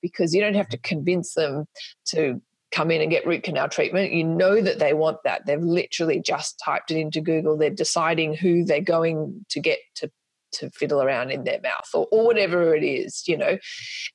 because 0.00 0.34
you 0.34 0.40
don't 0.40 0.54
have 0.54 0.70
to 0.70 0.78
convince 0.78 1.34
them 1.34 1.66
to 2.06 2.40
come 2.72 2.90
in 2.90 3.02
and 3.02 3.10
get 3.10 3.26
root 3.26 3.42
canal 3.42 3.68
treatment. 3.68 4.12
You 4.12 4.24
know 4.24 4.60
that 4.62 4.78
they 4.78 4.94
want 4.94 5.18
that. 5.24 5.44
They've 5.46 5.60
literally 5.60 6.20
just 6.20 6.60
typed 6.64 6.90
it 6.90 6.98
into 6.98 7.20
Google. 7.20 7.56
They're 7.56 7.70
deciding 7.70 8.34
who 8.34 8.64
they're 8.64 8.80
going 8.80 9.44
to 9.50 9.60
get 9.60 9.78
to 9.96 10.10
to 10.52 10.70
fiddle 10.70 11.02
around 11.02 11.30
in 11.30 11.44
their 11.44 11.60
mouth 11.60 11.88
or, 11.92 12.06
or 12.10 12.24
whatever 12.24 12.74
it 12.74 12.84
is, 12.84 13.24
you 13.26 13.36
know. 13.36 13.58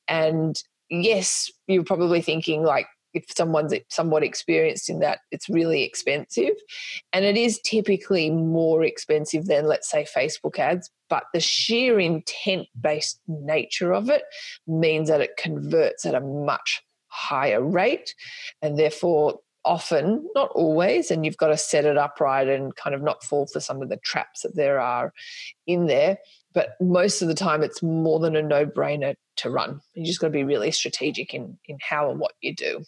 And 0.08 0.56
yes, 0.90 1.52
you're 1.68 1.84
probably 1.84 2.22
thinking 2.22 2.64
like 2.64 2.88
if 3.14 3.26
someone's 3.36 3.74
somewhat 3.90 4.24
experienced 4.24 4.90
in 4.90 5.00
that, 5.00 5.20
it's 5.32 5.50
really 5.50 5.84
expensive. 5.84 6.56
And 7.14 7.26
it 7.26 7.38
is 7.38 7.60
typically 7.62 8.30
more 8.30 8.84
expensive 8.84 9.46
than, 9.46 9.68
let's 9.68 9.90
say, 9.90 10.06
Facebook 10.06 10.60
ads. 10.60 10.90
But 11.10 11.26
the 11.34 11.40
sheer 11.40 12.00
intent 12.00 12.68
based 12.80 13.20
nature 13.28 13.94
of 13.94 14.10
it 14.10 14.24
means 14.66 15.10
that 15.10 15.22
it 15.22 15.38
converts 15.38 16.06
at 16.06 16.16
a 16.16 16.22
much 16.22 16.82
higher 17.08 17.62
rate. 17.62 18.16
And 18.62 18.78
therefore, 18.78 19.40
often, 19.66 20.28
not 20.36 20.50
always, 20.56 21.12
and 21.12 21.26
you've 21.26 21.38
got 21.38 21.48
to 21.48 21.58
set 21.58 21.86
it 21.86 21.98
up 21.98 22.20
right 22.20 22.48
and 22.48 22.76
kind 22.76 22.96
of 22.96 23.02
not 23.02 23.24
fall 23.24 23.48
for 23.48 23.60
some 23.60 23.82
of 23.82 23.90
the 23.90 23.98
traps 23.98 24.42
that 24.42 24.56
there 24.56 24.80
are 24.80 25.14
in 25.68 25.88
there. 25.88 26.18
But 26.54 26.76
most 26.82 27.22
of 27.22 27.28
the 27.28 27.34
time, 27.34 27.64
it's 27.64 27.82
more 27.82 28.20
than 28.20 28.36
a 28.36 28.42
no 28.42 28.66
brainer 28.66 29.16
to 29.38 29.50
run. 29.50 29.82
You 29.94 30.06
just 30.06 30.20
got 30.20 30.28
to 30.28 30.32
be 30.32 30.44
really 30.44 30.72
strategic 30.72 31.34
in, 31.34 31.58
in 31.66 31.78
how 31.82 32.10
and 32.12 32.20
what 32.20 32.34
you 32.42 32.56
do. 32.56 32.84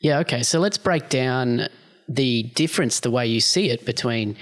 Yeah, 0.00 0.18
okay. 0.20 0.42
So 0.42 0.60
let's 0.60 0.78
break 0.78 1.08
down 1.08 1.68
the 2.08 2.44
difference, 2.54 3.00
the 3.00 3.10
way 3.10 3.26
you 3.26 3.40
see 3.40 3.70
it 3.70 3.84
between 3.84 4.36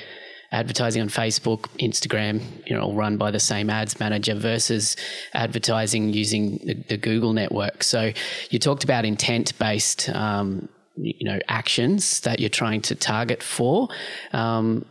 advertising 0.52 1.02
on 1.02 1.08
Facebook, 1.08 1.66
Instagram, 1.80 2.40
you 2.66 2.76
know, 2.76 2.82
all 2.82 2.94
run 2.94 3.16
by 3.16 3.30
the 3.30 3.40
same 3.40 3.70
ads 3.70 3.99
manager 3.99 4.34
versus 4.34 4.96
advertising 5.32 6.12
using 6.12 6.58
the, 6.64 6.75
the 6.90 6.96
Google 6.96 7.32
network. 7.32 7.82
So 7.82 8.12
you 8.50 8.58
talked 8.58 8.84
about 8.84 9.04
intent 9.04 9.58
based, 9.58 10.08
um, 10.11 10.68
you 10.96 11.28
know, 11.28 11.40
actions 11.49 12.20
that 12.20 12.38
you're 12.38 12.50
trying 12.50 12.82
to 12.82 12.94
target 12.94 13.42
for. 13.42 13.88
Um, 14.32 14.84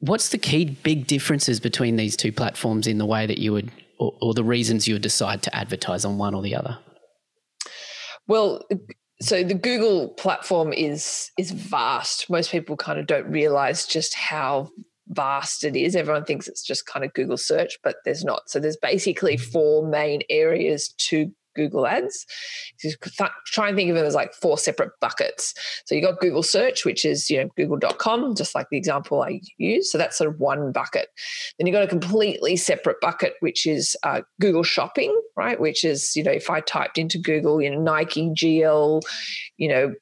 what's 0.00 0.30
the 0.30 0.38
key 0.38 0.64
big 0.64 1.06
differences 1.06 1.60
between 1.60 1.96
these 1.96 2.16
two 2.16 2.32
platforms 2.32 2.86
in 2.86 2.96
the 2.98 3.06
way 3.06 3.26
that 3.26 3.38
you 3.38 3.52
would, 3.52 3.70
or, 3.98 4.16
or 4.22 4.32
the 4.32 4.44
reasons 4.44 4.88
you 4.88 4.94
would 4.94 5.02
decide 5.02 5.42
to 5.42 5.54
advertise 5.54 6.04
on 6.04 6.16
one 6.16 6.34
or 6.34 6.42
the 6.42 6.54
other? 6.54 6.78
Well, 8.26 8.62
so 9.24 9.42
the 9.42 9.54
Google 9.54 10.08
platform 10.08 10.72
is 10.72 11.30
is 11.38 11.50
vast. 11.50 12.28
Most 12.28 12.50
people 12.50 12.76
kind 12.76 12.98
of 12.98 13.06
don't 13.06 13.26
realize 13.30 13.86
just 13.86 14.14
how 14.14 14.70
vast 15.08 15.64
it 15.64 15.76
is. 15.76 15.96
Everyone 15.96 16.24
thinks 16.24 16.48
it's 16.48 16.62
just 16.62 16.86
kind 16.86 17.04
of 17.04 17.12
Google 17.14 17.36
search, 17.36 17.78
but 17.82 17.96
there's 18.04 18.24
not. 18.24 18.48
So 18.48 18.60
there's 18.60 18.76
basically 18.76 19.36
four 19.36 19.86
main 19.86 20.22
areas 20.30 20.88
to 21.08 21.32
Google 21.54 21.86
Ads. 21.86 22.26
Just 22.80 22.98
try 23.46 23.68
and 23.68 23.76
think 23.76 23.90
of 23.90 23.96
them 23.96 24.04
as 24.04 24.14
like 24.14 24.34
four 24.34 24.58
separate 24.58 24.92
buckets. 25.00 25.54
So 25.86 25.94
you 25.94 26.02
got 26.02 26.20
Google 26.20 26.42
Search, 26.42 26.84
which 26.84 27.04
is 27.04 27.30
you 27.30 27.42
know 27.42 27.50
Google.com, 27.56 28.34
just 28.34 28.54
like 28.54 28.68
the 28.70 28.76
example 28.76 29.22
I 29.22 29.40
use. 29.58 29.90
So 29.90 29.98
that's 29.98 30.18
sort 30.18 30.30
of 30.30 30.40
one 30.40 30.72
bucket. 30.72 31.08
Then 31.58 31.66
you've 31.66 31.74
got 31.74 31.84
a 31.84 31.88
completely 31.88 32.56
separate 32.56 33.00
bucket, 33.00 33.34
which 33.40 33.66
is 33.66 33.96
uh, 34.02 34.22
Google 34.40 34.62
Shopping, 34.62 35.18
right? 35.36 35.60
Which 35.60 35.84
is 35.84 36.14
you 36.16 36.22
know 36.22 36.32
if 36.32 36.50
I 36.50 36.60
typed 36.60 36.98
into 36.98 37.18
Google, 37.18 37.60
you 37.62 37.70
know 37.70 37.80
Nike 37.80 38.30
GL, 38.30 39.02
you 39.56 39.68
know 39.68 39.94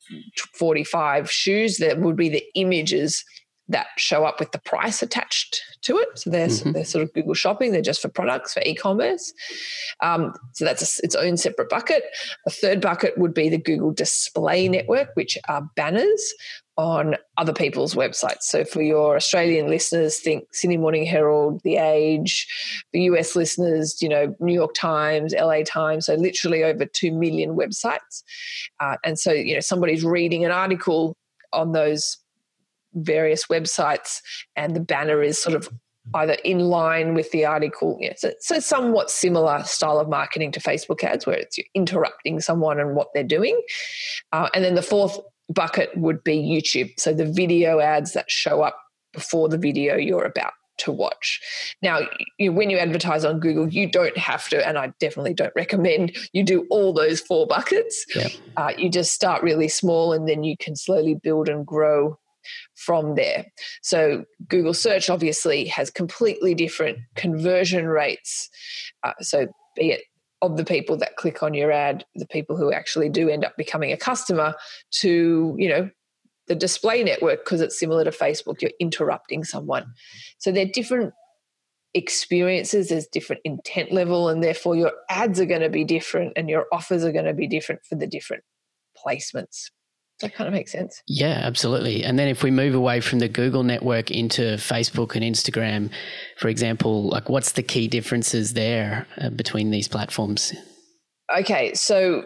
45 0.55 1.31
shoes, 1.31 1.79
that 1.79 1.99
would 1.99 2.17
be 2.17 2.29
the 2.29 2.45
images 2.55 3.25
that 3.73 3.89
show 3.97 4.25
up 4.25 4.41
with 4.41 4.53
the 4.53 4.61
price 4.61 5.03
attached 5.03 5.61
to 5.83 5.99
it. 5.99 6.19
So 6.19 6.31
they're, 6.31 6.49
mm-hmm. 6.49 6.73
they're 6.73 6.85
sort 6.85 7.03
of 7.03 7.13
Google 7.13 7.35
Shopping. 7.35 7.73
They're 7.73 7.83
just 7.83 8.01
for 8.01 8.09
products 8.09 8.55
for 8.55 8.63
e-commerce. 8.65 9.33
Um, 10.01 10.35
so 10.53 10.65
that's 10.65 10.99
a, 10.99 11.05
its 11.05 11.15
own 11.15 11.37
separate 11.37 11.69
bucket. 11.69 12.05
A 12.47 12.51
third 12.51 12.81
bucket 12.81 13.19
would 13.19 13.35
be 13.35 13.49
the 13.49 13.59
Google 13.59 13.93
Display 13.93 14.69
Network, 14.69 15.09
which 15.15 15.37
are 15.49 15.69
banners 15.77 16.35
on 16.79 17.17
other 17.37 17.53
people's 17.53 17.95
websites. 17.95 18.43
So 18.43 18.65
for 18.65 18.81
your 18.81 19.17
Australian 19.17 19.69
listeners, 19.69 20.19
think 20.19 20.55
Sydney 20.55 20.79
Morning 20.79 21.05
Herald, 21.05 21.61
The 21.65 21.77
Age. 21.77 22.47
For 22.91 22.99
US 22.99 23.37
listeners, 23.37 24.01
you 24.01 24.09
know, 24.09 24.35
New 24.41 24.55
York 24.55 24.75
Times, 24.75 25.35
LA 25.39 25.63
Times. 25.65 26.07
So 26.07 26.15
literally 26.15 26.65
over 26.65 26.87
2 26.87 27.13
million 27.13 27.57
websites. 27.57 28.23
Uh, 28.81 28.97
and 29.05 29.19
so, 29.19 29.33
you 29.33 29.55
know, 29.55 29.61
somebody's 29.61 30.05
reading 30.05 30.45
an 30.45 30.51
article 30.51 31.17
on 31.53 31.73
those 31.73 32.17
various 32.95 33.47
websites 33.47 34.21
and 34.57 34.77
the 34.77 34.81
banner 34.81 35.23
is 35.23 35.41
sort 35.41 35.57
of 35.57 35.69
either 36.15 36.37
in 36.45 36.59
line 36.59 37.15
with 37.15 37.31
the 37.31 37.45
article. 37.45 37.97
Yeah, 38.01 38.15
so, 38.17 38.33
so 38.41 38.59
somewhat 38.59 39.11
similar 39.11 39.63
style 39.65 39.99
of 39.99 40.09
marketing 40.09 40.53
to 40.53 40.61
Facebook 40.61 41.05
ads 41.05 41.27
where 41.27 41.37
it's 41.37 41.59
interrupting 41.75 42.41
someone 42.41 42.81
and 42.81 42.95
what 42.97 43.09
they're 43.15 43.23
doing. 43.23 43.61
Uh, 44.33 44.49
and 44.55 44.65
then 44.65 44.75
the 44.75 44.83
fourth 44.83 45.19
bucket 45.49 45.97
would 45.97 46.23
be 46.25 46.37
YouTube. 46.37 46.91
So 46.99 47.13
the 47.13 47.27
video 47.27 47.81
ads 47.81 48.13
that 48.15 48.31
show 48.31 48.63
up 48.63 48.79
before 49.13 49.49
the 49.49 49.59
video 49.59 49.97
you're 49.97 50.25
about 50.25 50.53
to 50.79 50.91
watch. 50.91 51.41
Now, 51.83 52.01
you, 52.39 52.53
when 52.53 52.71
you 52.71 52.79
advertise 52.79 53.25
on 53.25 53.41
Google, 53.41 53.69
you 53.69 53.89
don't 53.89 54.17
have 54.17 54.49
to, 54.49 54.67
and 54.67 54.79
I 54.79 54.93
definitely 54.99 55.35
don't 55.35 55.53
recommend 55.55 56.17
you 56.33 56.43
do 56.43 56.67
all 56.71 56.93
those 56.93 57.21
four 57.21 57.47
buckets. 57.47 58.05
Yeah. 58.15 58.29
Uh, 58.57 58.73
you 58.77 58.89
just 58.89 59.13
start 59.13 59.43
really 59.43 59.69
small 59.69 60.13
and 60.13 60.29
then 60.29 60.43
you 60.43 60.57
can 60.57 60.75
slowly 60.75 61.15
build 61.15 61.49
and 61.49 61.67
grow 61.67 62.19
from 62.85 63.15
there. 63.15 63.47
So, 63.83 64.25
Google 64.49 64.75
search 64.75 65.11
obviously 65.11 65.67
has 65.67 65.91
completely 65.91 66.55
different 66.55 66.99
conversion 67.15 67.87
rates. 67.87 68.49
Uh, 69.03 69.13
so, 69.21 69.47
be 69.77 69.93
it 69.93 70.03
of 70.43 70.57
the 70.57 70.65
people 70.65 70.97
that 70.97 71.17
click 71.17 71.43
on 71.43 71.55
your 71.55 71.71
ad, 71.71 72.05
the 72.17 72.27
people 72.27 72.57
who 72.57 72.73
actually 72.73 73.09
do 73.09 73.29
end 73.29 73.45
up 73.45 73.57
becoming 73.57 73.93
a 73.93 73.97
customer, 73.97 74.55
to, 74.91 75.55
you 75.57 75.69
know, 75.69 75.89
the 76.49 76.55
display 76.57 77.05
network 77.05 77.45
because 77.45 77.61
it's 77.61 77.79
similar 77.79 78.05
to 78.05 78.11
Facebook, 78.11 78.61
you're 78.61 78.73
interrupting 78.81 79.45
someone. 79.45 79.87
So 80.39 80.51
they're 80.51 80.67
different 80.67 81.15
experiences, 81.95 82.89
there's 82.89 83.07
different 83.07 83.43
intent 83.45 83.93
level, 83.93 84.29
and 84.29 84.43
therefore 84.43 84.75
your 84.75 84.93
ads 85.09 85.41
are 85.41 85.47
going 85.47 85.61
to 85.61 85.71
be 85.71 85.85
different 85.85 86.33
and 86.37 86.51
your 86.51 86.67
offers 86.73 87.05
are 87.05 87.13
going 87.13 87.27
to 87.27 87.35
be 87.35 87.47
different 87.47 87.85
for 87.85 87.95
the 87.95 88.07
different 88.07 88.43
placements. 89.07 89.71
That 90.23 90.35
kind 90.35 90.49
of 90.49 90.55
makes 90.55 90.73
sense. 90.73 91.03
Yeah, 91.07 91.41
absolutely. 91.43 92.05
And 92.05 92.19
then 92.19 92.29
if 92.29 92.43
we 92.43 92.51
move 92.51 92.75
away 92.75 93.01
from 93.01 93.19
the 93.19 93.29
Google 93.29 93.65
network 93.65 94.11
into 94.11 94.43
Facebook 94.57 95.15
and 95.15 95.25
Instagram, 95.25 95.91
for 96.39 96.49
example, 96.49 97.09
like 97.09 97.29
what's 97.29 97.53
the 97.53 97.63
key 97.63 97.89
differences 97.89 98.55
there 98.55 99.07
uh, 99.21 99.31
between 99.31 99.71
these 99.71 99.89
platforms? 99.89 100.55
Okay, 101.37 101.75
so 101.75 102.25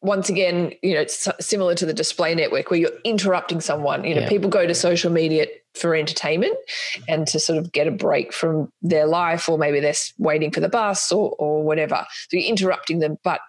once 0.00 0.28
again, 0.28 0.72
you 0.82 0.94
know, 0.94 1.00
it's 1.00 1.28
similar 1.40 1.74
to 1.74 1.86
the 1.86 1.94
display 1.94 2.34
network 2.34 2.70
where 2.70 2.78
you're 2.78 2.92
interrupting 3.04 3.60
someone. 3.60 4.04
You 4.04 4.14
know, 4.14 4.20
yeah. 4.22 4.28
people 4.28 4.50
go 4.50 4.66
to 4.66 4.74
social 4.74 5.10
media 5.10 5.46
for 5.74 5.94
entertainment 5.94 6.56
and 7.08 7.26
to 7.26 7.40
sort 7.40 7.58
of 7.58 7.72
get 7.72 7.88
a 7.88 7.90
break 7.90 8.32
from 8.32 8.68
their 8.82 9.06
life, 9.06 9.48
or 9.48 9.58
maybe 9.58 9.80
they're 9.80 9.94
waiting 10.18 10.50
for 10.50 10.60
the 10.60 10.68
bus 10.68 11.10
or, 11.10 11.34
or 11.38 11.64
whatever. 11.64 12.06
So 12.28 12.36
you're 12.36 12.48
interrupting 12.48 12.98
them, 12.98 13.16
but 13.24 13.40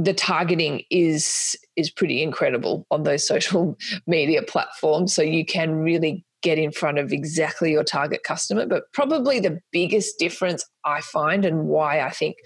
the 0.00 0.14
targeting 0.14 0.84
is 0.90 1.56
is 1.76 1.90
pretty 1.90 2.22
incredible 2.22 2.86
on 2.90 3.02
those 3.02 3.26
social 3.26 3.76
media 4.06 4.42
platforms. 4.42 5.12
So 5.12 5.22
you 5.22 5.44
can 5.44 5.74
really 5.74 6.24
get 6.40 6.56
in 6.56 6.70
front 6.70 6.98
of 6.98 7.12
exactly 7.12 7.72
your 7.72 7.82
target 7.82 8.22
customer. 8.22 8.64
But 8.64 8.84
probably 8.92 9.40
the 9.40 9.58
biggest 9.72 10.16
difference 10.20 10.64
I 10.84 11.00
find 11.00 11.44
and 11.44 11.66
why 11.66 12.00
I 12.00 12.10
think 12.10 12.36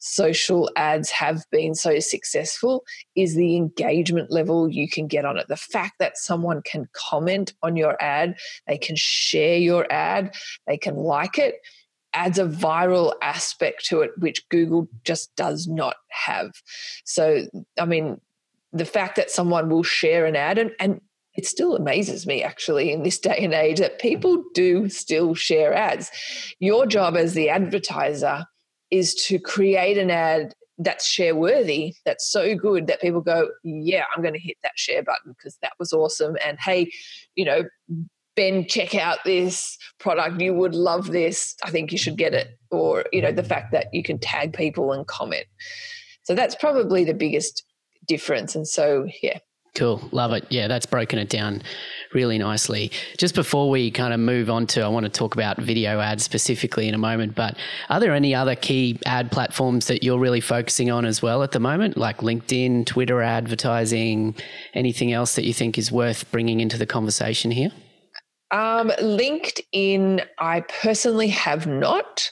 social 0.00 0.68
ads 0.74 1.10
have 1.10 1.44
been 1.52 1.76
so 1.76 2.00
successful 2.00 2.82
is 3.14 3.36
the 3.36 3.56
engagement 3.56 4.32
level 4.32 4.68
you 4.68 4.88
can 4.88 5.06
get 5.06 5.24
on 5.24 5.38
it. 5.38 5.46
The 5.46 5.56
fact 5.56 5.94
that 6.00 6.18
someone 6.18 6.62
can 6.62 6.88
comment 6.94 7.54
on 7.62 7.76
your 7.76 7.96
ad, 8.02 8.36
they 8.66 8.76
can 8.76 8.96
share 8.96 9.56
your 9.56 9.86
ad, 9.88 10.34
they 10.66 10.76
can 10.76 10.96
like 10.96 11.38
it 11.38 11.56
adds 12.12 12.38
a 12.38 12.46
viral 12.46 13.12
aspect 13.22 13.84
to 13.86 14.00
it, 14.00 14.10
which 14.18 14.48
Google 14.48 14.88
just 15.04 15.34
does 15.36 15.66
not 15.66 15.96
have. 16.10 16.52
So, 17.04 17.46
I 17.78 17.84
mean, 17.84 18.20
the 18.72 18.84
fact 18.84 19.16
that 19.16 19.30
someone 19.30 19.68
will 19.68 19.82
share 19.82 20.26
an 20.26 20.36
ad, 20.36 20.58
and, 20.58 20.72
and 20.78 21.00
it 21.34 21.46
still 21.46 21.76
amazes 21.76 22.26
me 22.26 22.42
actually 22.42 22.92
in 22.92 23.02
this 23.02 23.18
day 23.18 23.38
and 23.38 23.54
age 23.54 23.78
that 23.78 24.00
people 24.00 24.42
do 24.54 24.88
still 24.88 25.34
share 25.34 25.72
ads. 25.72 26.10
Your 26.58 26.86
job 26.86 27.16
as 27.16 27.34
the 27.34 27.48
advertiser 27.48 28.44
is 28.90 29.14
to 29.26 29.38
create 29.38 29.98
an 29.98 30.10
ad 30.10 30.54
that's 30.78 31.06
share 31.06 31.34
worthy, 31.34 31.94
that's 32.04 32.30
so 32.30 32.54
good 32.54 32.86
that 32.86 33.00
people 33.00 33.20
go, 33.20 33.48
Yeah, 33.64 34.04
I'm 34.14 34.22
going 34.22 34.34
to 34.34 34.40
hit 34.40 34.56
that 34.62 34.72
share 34.76 35.02
button 35.02 35.34
because 35.36 35.58
that 35.62 35.72
was 35.78 35.92
awesome. 35.92 36.36
And 36.44 36.58
hey, 36.60 36.90
you 37.34 37.44
know, 37.44 37.64
Ben, 38.38 38.68
check 38.68 38.94
out 38.94 39.18
this 39.24 39.76
product. 39.98 40.40
You 40.40 40.54
would 40.54 40.72
love 40.72 41.08
this. 41.08 41.56
I 41.64 41.70
think 41.70 41.90
you 41.90 41.98
should 41.98 42.16
get 42.16 42.34
it. 42.34 42.56
Or, 42.70 43.04
you 43.12 43.20
know, 43.20 43.32
the 43.32 43.42
fact 43.42 43.72
that 43.72 43.88
you 43.92 44.04
can 44.04 44.20
tag 44.20 44.52
people 44.52 44.92
and 44.92 45.04
comment. 45.08 45.46
So 46.22 46.36
that's 46.36 46.54
probably 46.54 47.02
the 47.02 47.14
biggest 47.14 47.64
difference. 48.06 48.54
And 48.54 48.68
so, 48.68 49.08
yeah. 49.24 49.40
Cool. 49.74 50.08
Love 50.12 50.32
it. 50.34 50.46
Yeah, 50.50 50.68
that's 50.68 50.86
broken 50.86 51.18
it 51.18 51.28
down 51.28 51.62
really 52.14 52.38
nicely. 52.38 52.92
Just 53.16 53.34
before 53.34 53.70
we 53.70 53.90
kind 53.90 54.14
of 54.14 54.20
move 54.20 54.50
on 54.50 54.68
to, 54.68 54.82
I 54.82 54.88
want 54.88 55.02
to 55.02 55.10
talk 55.10 55.34
about 55.34 55.56
video 55.56 55.98
ads 55.98 56.22
specifically 56.22 56.86
in 56.86 56.94
a 56.94 56.98
moment, 56.98 57.34
but 57.34 57.56
are 57.90 57.98
there 57.98 58.14
any 58.14 58.36
other 58.36 58.54
key 58.54 59.00
ad 59.04 59.32
platforms 59.32 59.88
that 59.88 60.04
you're 60.04 60.20
really 60.20 60.40
focusing 60.40 60.92
on 60.92 61.04
as 61.04 61.20
well 61.20 61.42
at 61.42 61.50
the 61.50 61.60
moment, 61.60 61.96
like 61.96 62.18
LinkedIn, 62.18 62.86
Twitter 62.86 63.20
advertising, 63.20 64.36
anything 64.74 65.12
else 65.12 65.34
that 65.34 65.44
you 65.44 65.52
think 65.52 65.76
is 65.76 65.90
worth 65.90 66.30
bringing 66.30 66.60
into 66.60 66.78
the 66.78 66.86
conversation 66.86 67.50
here? 67.50 67.72
Um, 68.50 68.90
LinkedIn, 69.00 70.24
I 70.38 70.60
personally 70.60 71.28
have 71.28 71.66
not. 71.66 72.30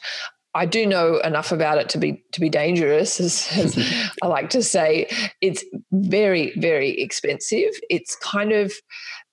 I 0.54 0.64
do 0.64 0.86
know 0.86 1.18
enough 1.18 1.52
about 1.52 1.76
it 1.76 1.90
to 1.90 1.98
be 1.98 2.24
to 2.32 2.40
be 2.40 2.48
dangerous, 2.48 3.20
as, 3.20 3.48
as 3.56 4.10
I 4.22 4.26
like 4.26 4.50
to 4.50 4.62
say. 4.62 5.08
It's 5.40 5.64
very 5.92 6.52
very 6.58 6.98
expensive. 7.00 7.70
It's 7.90 8.16
kind 8.16 8.52
of 8.52 8.72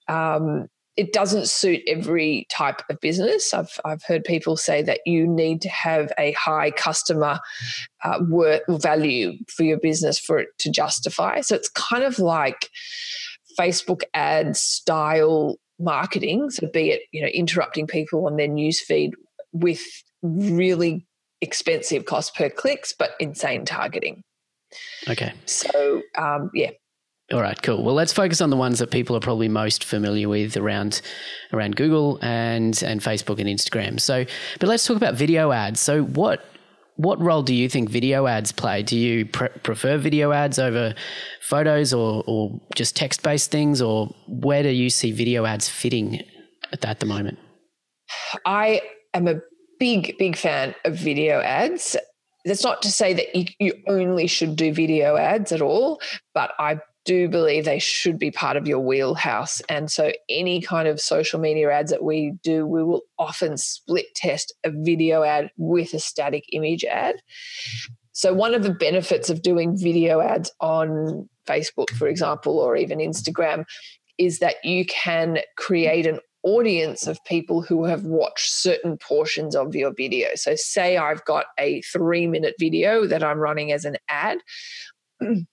um, 0.08 0.68
it 0.96 1.12
doesn't 1.14 1.48
suit 1.48 1.82
every 1.88 2.46
type 2.50 2.82
of 2.90 3.00
business. 3.00 3.54
I've 3.54 3.80
I've 3.86 4.04
heard 4.04 4.26
people 4.26 4.58
say 4.58 4.82
that 4.84 5.00
you 5.06 5.26
need 5.26 5.62
to 5.62 5.70
have 5.70 6.12
a 6.20 6.34
high 6.34 6.72
customer 6.72 7.40
uh, 8.04 8.20
worth 8.28 8.62
value 8.68 9.34
for 9.48 9.64
your 9.64 9.80
business 9.80 10.20
for 10.20 10.40
it 10.40 10.50
to 10.60 10.70
justify. 10.70 11.40
So 11.40 11.56
it's 11.56 11.70
kind 11.70 12.04
of 12.04 12.20
like 12.20 12.70
Facebook 13.58 14.02
ad 14.14 14.58
style 14.58 15.58
marketing, 15.84 16.50
so 16.50 16.68
be 16.68 16.92
it 16.92 17.02
you 17.12 17.22
know 17.22 17.28
interrupting 17.28 17.88
people 17.88 18.26
on 18.26 18.38
their 18.38 18.48
newsfeed 18.48 19.12
with 19.52 19.82
really 20.22 21.06
expensive 21.42 22.06
cost 22.06 22.36
per 22.36 22.50
clicks, 22.50 22.94
but 22.98 23.12
insane 23.20 23.66
targeting. 23.66 24.24
Okay. 25.10 25.34
So 25.46 26.02
um, 26.18 26.50
yeah. 26.54 26.72
All 27.32 27.42
right, 27.42 27.60
cool. 27.62 27.84
Well, 27.84 27.96
let's 27.96 28.12
focus 28.12 28.42
on 28.42 28.50
the 28.50 28.58
ones 28.58 28.80
that 28.80 28.92
people 28.92 29.16
are 29.16 29.22
probably 29.22 29.48
most 29.48 29.84
familiar 29.86 30.28
with 30.28 30.58
around 30.58 31.02
around 31.52 31.76
Google 31.76 32.20
and 32.22 32.82
and 32.84 33.02
Facebook 33.02 33.40
and 33.40 33.48
Instagram. 33.48 34.00
So, 34.00 34.26
but 34.60 34.68
let's 34.68 34.86
talk 34.86 34.98
about 34.98 35.16
video 35.16 35.52
ads. 35.52 35.80
So, 35.80 36.04
what 36.04 36.46
what 36.96 37.20
role 37.20 37.44
do 37.44 37.54
you 37.54 37.68
think 37.70 37.90
video 37.90 38.28
ads 38.28 38.52
play? 38.52 38.84
Do 38.84 38.98
you 38.98 39.26
pre- 39.26 39.50
prefer 39.50 39.98
video 39.98 40.32
ads 40.32 40.60
over 40.60 40.94
photos 41.42 41.94
or, 41.94 42.24
or 42.28 42.60
just 42.76 42.96
text 42.96 43.24
based 43.24 43.52
things, 43.52 43.82
or 43.82 44.14
where 44.28 44.64
do 44.64 44.70
you 44.70 44.90
see 44.90 45.12
video 45.12 45.46
ads 45.46 45.68
fitting 45.70 46.22
at, 46.72 46.86
at 46.86 47.00
the 47.00 47.06
moment? 47.06 47.40
I 48.46 48.82
am 49.14 49.28
a 49.28 49.42
big, 49.80 50.18
big 50.18 50.38
fan 50.38 50.76
of 50.86 50.96
video 50.96 51.40
ads. 51.42 51.98
That's 52.46 52.64
not 52.64 52.82
to 52.82 52.92
say 52.92 53.14
that 53.14 53.36
you, 53.36 53.46
you 53.60 53.74
only 53.88 54.28
should 54.28 54.56
do 54.56 54.74
video 54.74 55.16
ads 55.16 55.52
at 55.52 55.62
all, 55.62 56.02
but 56.34 56.52
I 56.60 56.80
do 57.06 57.28
believe 57.28 57.66
they 57.66 57.80
should 57.80 58.18
be 58.18 58.32
part 58.32 58.58
of 58.58 58.68
your 58.68 58.80
wheelhouse. 58.80 59.62
And 59.70 59.92
so, 59.92 60.12
any 60.30 60.62
kind 60.62 60.88
of 60.88 61.02
social 61.02 61.40
media 61.40 61.72
ads 61.72 61.92
that 61.92 62.04
we 62.04 62.34
do, 62.44 62.66
we 62.66 62.84
will 62.84 63.02
often 63.20 63.58
split 63.58 64.06
test 64.16 64.54
a 64.64 64.72
video 64.72 65.24
ad 65.24 65.52
with 65.58 65.94
a 65.94 66.00
static 66.00 66.46
image 66.52 66.84
ad. 66.86 67.16
So, 68.14 68.34
one 68.34 68.54
of 68.54 68.64
the 68.64 68.74
benefits 68.74 69.30
of 69.30 69.42
doing 69.42 69.78
video 69.78 70.22
ads 70.22 70.52
on 70.60 71.28
Facebook, 71.48 71.90
for 71.92 72.08
example, 72.08 72.60
or 72.60 72.76
even 72.76 73.00
Instagram, 73.00 73.66
is 74.18 74.40
that 74.40 74.64
you 74.64 74.86
can 74.86 75.40
create 75.58 76.06
an 76.06 76.20
audience 76.44 77.08
of 77.08 77.24
people 77.26 77.62
who 77.62 77.86
have 77.86 78.04
watched 78.04 78.52
certain 78.52 78.98
portions 78.98 79.56
of 79.56 79.76
your 79.76 79.94
video. 79.94 80.30
So, 80.36 80.56
say 80.56 80.98
I've 80.98 81.26
got 81.26 81.48
a 81.60 81.82
three 81.82 82.28
minute 82.28 82.56
video 82.60 83.08
that 83.08 83.24
I'm 83.24 83.40
running 83.40 83.72
as 83.72 83.84
an 83.84 83.98
ad. 84.08 84.38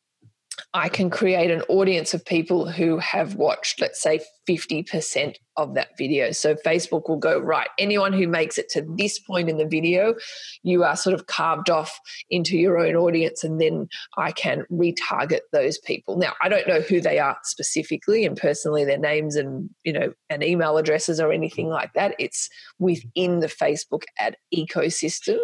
I 0.73 0.89
can 0.89 1.11
create 1.11 1.51
an 1.51 1.63
audience 1.63 2.15
of 2.15 2.25
people 2.25 2.71
who 2.71 2.99
have 2.99 3.35
watched, 3.35 3.81
let's 3.81 4.01
say, 4.01 4.21
50% 4.49 5.35
of 5.57 5.75
that 5.75 5.89
video. 5.99 6.31
So 6.31 6.55
Facebook 6.55 7.09
will 7.09 7.19
go, 7.19 7.41
right, 7.41 7.69
anyone 7.77 8.13
who 8.13 8.29
makes 8.29 8.57
it 8.57 8.69
to 8.71 8.87
this 8.97 9.19
point 9.19 9.49
in 9.49 9.59
the 9.59 9.67
video, 9.67 10.15
you 10.63 10.85
are 10.85 10.95
sort 10.95 11.15
of 11.15 11.27
carved 11.27 11.71
off 11.71 11.99
into 12.31 12.57
your 12.57 12.79
own 12.79 12.95
audience, 12.95 13.43
and 13.43 13.61
then 13.61 13.89
I 14.17 14.31
can 14.31 14.65
retarget 14.71 15.41
those 15.53 15.77
people. 15.79 16.17
Now, 16.17 16.35
I 16.41 16.49
don't 16.49 16.69
know 16.69 16.81
who 16.81 17.01
they 17.01 17.19
are 17.19 17.37
specifically 17.43 18.25
and 18.25 18.37
personally, 18.37 18.85
their 18.85 18.97
names 18.97 19.35
and, 19.35 19.71
you 19.85 19.93
know, 19.93 20.13
and 20.29 20.45
email 20.45 20.79
addresses 20.79 21.21
or 21.21 21.33
anything 21.33 21.69
like 21.69 21.93
that. 21.95 22.15
It's 22.21 22.49
within 22.79 23.41
the 23.41 23.49
Facebook 23.49 24.05
ad 24.21 24.37
ecosystem. 24.55 25.39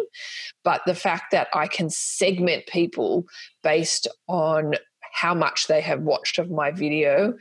But 0.63 0.83
the 0.85 0.95
fact 0.95 1.31
that 1.31 1.49
I 1.53 1.67
can 1.67 1.89
segment 1.89 2.65
people 2.67 3.25
based 3.61 4.07
on 4.29 4.75
how 5.17 5.33
much 5.33 5.67
they 5.67 5.81
have 5.81 6.01
watched 6.01 6.37
of 6.39 6.49
my 6.49 6.71
video 6.71 7.33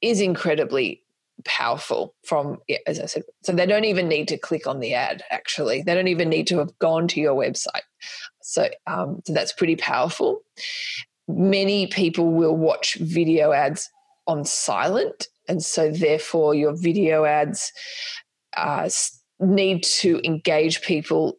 is 0.00 0.20
incredibly 0.20 1.02
powerful 1.44 2.14
from 2.24 2.58
as 2.86 3.00
i 3.00 3.06
said 3.06 3.22
so 3.42 3.52
they 3.52 3.66
don't 3.66 3.84
even 3.84 4.06
need 4.08 4.28
to 4.28 4.38
click 4.38 4.66
on 4.66 4.78
the 4.80 4.94
ad 4.94 5.22
actually. 5.52 5.82
They 5.82 5.94
don't 5.94 6.08
even 6.08 6.28
need 6.28 6.46
to 6.48 6.58
have 6.58 6.78
gone 6.78 7.08
to 7.08 7.20
your 7.20 7.34
website. 7.34 7.82
So, 8.42 8.68
um, 8.86 9.20
so 9.26 9.32
that's 9.32 9.52
pretty 9.52 9.76
powerful. 9.76 10.42
Many 11.28 11.86
people 11.86 12.30
will 12.32 12.56
watch 12.56 12.94
video 12.94 13.52
ads 13.52 13.90
on 14.26 14.44
silent 14.44 15.28
and 15.48 15.62
so 15.62 15.90
therefore 15.90 16.54
your 16.54 16.74
video 16.76 17.24
ads 17.24 17.72
uh, 18.56 18.88
need 19.40 19.82
to 19.82 20.20
engage 20.24 20.82
people 20.82 21.38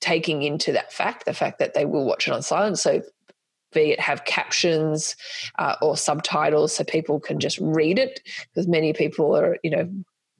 taking 0.00 0.42
into 0.42 0.72
that 0.72 0.92
fact 0.92 1.26
the 1.26 1.34
fact 1.34 1.58
that 1.58 1.74
they 1.74 1.84
will 1.84 2.06
watch 2.06 2.26
it 2.26 2.32
on 2.32 2.42
silent. 2.42 2.78
So 2.78 3.02
be 3.72 3.92
it 3.92 4.00
have 4.00 4.24
captions 4.24 5.16
uh, 5.58 5.76
or 5.82 5.96
subtitles 5.96 6.74
so 6.74 6.84
people 6.84 7.20
can 7.20 7.38
just 7.38 7.58
read 7.60 7.98
it 7.98 8.20
because 8.52 8.68
many 8.68 8.92
people 8.92 9.36
are 9.36 9.58
you 9.62 9.70
know 9.70 9.88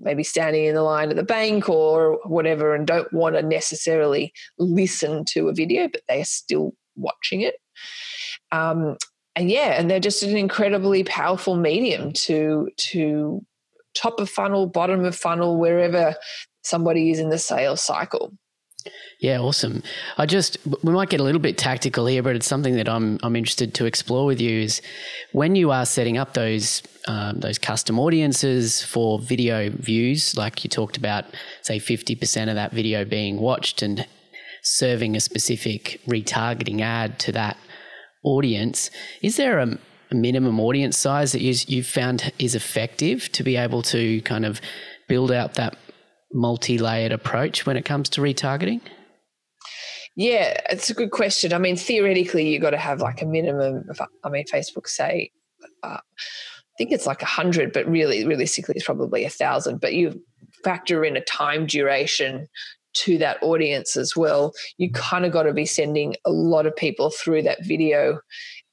maybe 0.00 0.22
standing 0.22 0.64
in 0.64 0.75
the 0.75 0.82
line 0.82 1.10
at 1.10 1.16
the 1.16 1.22
bank 1.22 1.68
or 1.68 2.18
whatever 2.25 2.75
and 2.75 2.87
don't 2.87 3.12
want 3.12 3.37
to 3.37 3.42
necessarily 3.42 4.32
listen 4.58 5.25
to 5.25 5.49
a 5.49 5.54
video 5.54 5.88
but 5.88 6.00
they 6.08 6.20
are 6.20 6.25
still 6.25 6.72
watching 6.96 7.42
it. 7.42 7.56
Um, 8.52 8.96
and 9.37 9.50
yeah 9.50 9.78
and 9.78 9.88
they're 9.88 10.00
just 10.00 10.22
an 10.22 10.37
incredibly 10.37 11.04
powerful 11.04 11.56
medium 11.56 12.12
to 12.12 12.68
to 12.76 13.44
top 13.94 14.18
of 14.20 14.28
funnel 14.28 14.66
bottom 14.66 15.04
of 15.04 15.14
funnel 15.14 15.56
wherever 15.56 16.14
somebody 16.62 17.10
is 17.10 17.20
in 17.20 17.28
the 17.28 17.38
sales 17.38 17.80
cycle 17.80 18.32
yeah, 19.18 19.38
awesome. 19.38 19.82
I 20.18 20.26
just 20.26 20.58
we 20.82 20.92
might 20.92 21.10
get 21.10 21.20
a 21.20 21.22
little 21.22 21.40
bit 21.40 21.58
tactical 21.58 22.06
here, 22.06 22.22
but 22.22 22.37
it's 22.37 22.46
something 22.46 22.76
that 22.76 22.88
I'm 22.88 23.18
I'm 23.22 23.37
interested 23.37 23.75
to 23.75 23.87
explore 23.87 24.26
with 24.26 24.40
you. 24.40 24.60
Is 24.60 24.82
when 25.32 25.56
you 25.56 25.70
are 25.70 25.87
setting 25.87 26.18
up 26.18 26.34
those 26.34 26.82
um, 27.06 27.40
those 27.40 27.58
custom 27.58 27.99
audiences 27.99 28.82
for 28.82 29.18
video 29.18 29.70
views, 29.70 30.37
like 30.37 30.64
you 30.64 30.70
talked 30.70 30.96
about, 30.96 31.25
say 31.62 31.78
fifty 31.78 32.14
percent 32.14 32.50
of 32.50 32.56
that 32.56 32.72
video 32.72 33.04
being 33.04 33.40
watched 33.40 33.82
and 33.82 34.06
serving 34.62 35.16
a 35.16 35.20
specific 35.20 36.00
retargeting 36.06 36.80
ad 36.80 37.18
to 37.18 37.32
that 37.32 37.56
audience. 38.22 38.90
Is 39.22 39.37
there 39.37 39.58
a, 39.58 39.78
minimum 40.12 40.58
audience 40.58 40.99
size 40.99 41.30
that 41.30 41.40
you, 41.40 41.54
you've 41.68 41.87
found 41.87 42.32
is 42.38 42.56
effective 42.56 43.30
to 43.30 43.44
be 43.44 43.56
able 43.56 43.80
to 43.80 44.20
kind 44.22 44.44
of 44.44 44.60
build 45.06 45.30
out 45.30 45.54
that 45.54 45.76
multi-layered 46.32 47.12
approach 47.12 47.66
when 47.66 47.76
it 47.76 47.84
comes 47.84 48.08
to 48.10 48.20
retargeting? 48.20 48.80
Yeah, 50.16 50.60
it's 50.70 50.90
a 50.90 50.94
good 50.94 51.12
question. 51.12 51.52
I 51.52 51.58
mean, 51.58 51.76
theoretically, 51.76 52.49
you've 52.49 52.62
got 52.62 52.70
to 52.70 52.78
have 52.78 53.00
like 53.00 53.22
a 53.22 53.26
minimum. 53.26 53.84
Of, 53.88 54.00
I 54.25 54.28
mean, 54.28 54.44
Facebook 54.52 54.88
say, 54.88 55.30
uh, 55.82 55.99
I 55.99 56.75
think 56.76 56.92
it's 56.92 57.06
like 57.06 57.22
a 57.22 57.26
hundred, 57.26 57.72
but 57.72 57.87
really, 57.88 58.26
realistically, 58.26 58.75
it's 58.76 58.84
probably 58.84 59.25
a 59.25 59.30
thousand. 59.30 59.80
But 59.80 59.94
you 59.94 60.20
factor 60.64 61.04
in 61.04 61.16
a 61.16 61.22
time 61.22 61.66
duration 61.66 62.49
to 62.92 63.18
that 63.18 63.42
audience 63.42 63.96
as 63.96 64.16
well. 64.16 64.52
You 64.78 64.90
kind 64.90 65.25
of 65.25 65.32
got 65.32 65.44
to 65.44 65.52
be 65.52 65.64
sending 65.64 66.16
a 66.25 66.30
lot 66.30 66.66
of 66.66 66.75
people 66.75 67.10
through 67.10 67.43
that 67.43 67.64
video 67.64 68.21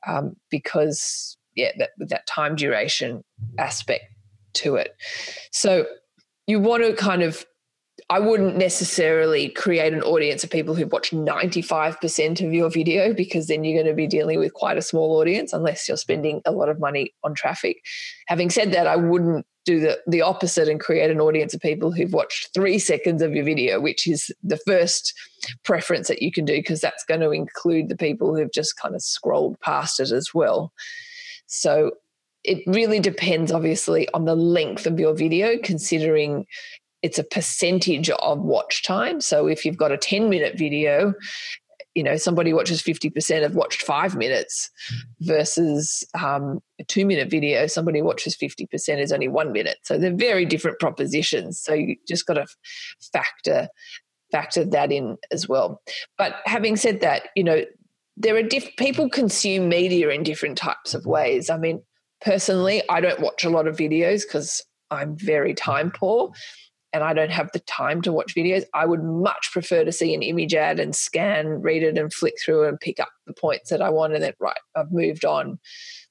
um, 0.07 0.35
because, 0.49 1.37
yeah, 1.55 1.71
that 1.77 1.91
that 1.99 2.25
time 2.27 2.55
duration 2.55 3.23
aspect 3.59 4.05
to 4.55 4.75
it. 4.75 4.95
So 5.51 5.85
you 6.47 6.59
want 6.59 6.83
to 6.83 6.93
kind 6.93 7.21
of 7.21 7.45
I 8.09 8.19
wouldn't 8.19 8.57
necessarily 8.57 9.49
create 9.49 9.91
an 9.91 10.03
audience 10.03 10.43
of 10.43 10.51
people 10.51 10.75
who 10.75 10.85
watch 10.85 11.11
95% 11.11 12.45
of 12.45 12.53
your 12.53 12.69
video 12.69 13.11
because 13.11 13.47
then 13.47 13.63
you're 13.63 13.81
going 13.81 13.91
to 13.91 13.95
be 13.95 14.07
dealing 14.07 14.39
with 14.39 14.53
quite 14.53 14.77
a 14.77 14.83
small 14.83 15.17
audience 15.19 15.51
unless 15.51 15.87
you're 15.87 15.97
spending 15.97 16.41
a 16.45 16.51
lot 16.51 16.69
of 16.69 16.79
money 16.79 17.13
on 17.23 17.33
traffic. 17.33 17.81
Having 18.27 18.51
said 18.51 18.71
that, 18.71 18.85
I 18.85 18.95
wouldn't 18.95 19.47
do 19.65 19.79
the, 19.79 19.99
the 20.07 20.21
opposite 20.21 20.69
and 20.69 20.79
create 20.79 21.09
an 21.09 21.19
audience 21.19 21.53
of 21.53 21.59
people 21.59 21.91
who've 21.91 22.13
watched 22.13 22.53
three 22.53 22.77
seconds 22.77 23.21
of 23.21 23.33
your 23.33 23.43
video, 23.43 23.81
which 23.81 24.07
is 24.07 24.31
the 24.43 24.59
first 24.65 25.13
preference 25.65 26.07
that 26.07 26.21
you 26.21 26.31
can 26.31 26.45
do 26.45 26.53
because 26.53 26.79
that's 26.79 27.03
going 27.03 27.21
to 27.21 27.31
include 27.31 27.89
the 27.89 27.97
people 27.97 28.35
who've 28.35 28.53
just 28.53 28.77
kind 28.77 28.95
of 28.95 29.01
scrolled 29.01 29.59
past 29.59 29.99
it 29.99 30.11
as 30.11 30.33
well. 30.33 30.71
So 31.47 31.91
it 32.47 32.63
really 32.65 32.99
depends, 32.99 33.51
obviously, 33.51 34.07
on 34.13 34.25
the 34.25 34.35
length 34.35 34.87
of 34.87 34.99
your 34.99 35.13
video, 35.13 35.57
considering 35.61 36.45
it's 37.03 37.19
a 37.19 37.23
percentage 37.23 38.09
of 38.09 38.39
watch 38.39 38.83
time. 38.83 39.21
So 39.21 39.47
if 39.47 39.65
you've 39.65 39.77
got 39.77 39.91
a 39.91 39.97
10 39.97 40.29
minute 40.29 40.57
video, 40.57 41.13
you 41.93 42.03
know, 42.03 42.15
somebody 42.15 42.53
watches 42.53 42.81
50% 42.81 43.41
have 43.41 43.55
watched 43.55 43.81
five 43.81 44.15
minutes 44.15 44.69
versus 45.19 46.03
um, 46.19 46.59
a 46.79 46.83
two 46.83 47.05
minute 47.05 47.29
video, 47.29 47.67
somebody 47.67 48.01
watches 48.01 48.37
50% 48.37 48.99
is 48.99 49.11
only 49.11 49.27
one 49.27 49.51
minute. 49.51 49.77
So 49.83 49.97
they're 49.97 50.15
very 50.15 50.45
different 50.45 50.79
propositions. 50.79 51.59
So 51.59 51.73
you 51.73 51.97
just 52.07 52.25
got 52.25 52.35
to 52.35 52.45
factor 53.11 53.67
factor 54.31 54.65
that 54.65 54.91
in 54.91 55.17
as 55.31 55.47
well. 55.47 55.81
But 56.17 56.35
having 56.45 56.75
said 56.75 57.01
that, 57.01 57.29
you 57.35 57.43
know, 57.43 57.63
there 58.17 58.35
are 58.35 58.43
diff- 58.43 58.75
people 58.77 59.09
consume 59.09 59.69
media 59.69 60.09
in 60.09 60.23
different 60.23 60.57
types 60.57 60.93
of 60.93 61.05
ways. 61.05 61.49
I 61.49 61.57
mean, 61.57 61.81
personally, 62.21 62.81
I 62.89 63.01
don't 63.01 63.21
watch 63.21 63.43
a 63.43 63.49
lot 63.49 63.67
of 63.67 63.77
videos 63.77 64.23
because 64.23 64.63
I'm 64.91 65.17
very 65.17 65.53
time 65.53 65.91
poor 65.91 66.31
and 66.93 67.03
I 67.03 67.13
don't 67.13 67.31
have 67.31 67.51
the 67.53 67.59
time 67.59 68.01
to 68.03 68.11
watch 68.11 68.33
videos, 68.35 68.63
I 68.73 68.85
would 68.85 69.03
much 69.03 69.49
prefer 69.51 69.83
to 69.83 69.91
see 69.91 70.13
an 70.13 70.23
image 70.23 70.55
ad 70.55 70.79
and 70.79 70.95
scan, 70.95 71.61
read 71.61 71.83
it, 71.83 71.97
and 71.97 72.13
flick 72.13 72.35
through 72.43 72.67
and 72.67 72.79
pick 72.79 72.99
up 72.99 73.09
the 73.25 73.33
points 73.33 73.69
that 73.69 73.81
I 73.81 73.89
want. 73.89 74.13
And 74.13 74.23
then, 74.23 74.33
right, 74.39 74.57
I've 74.75 74.91
moved 74.91 75.25
on, 75.25 75.59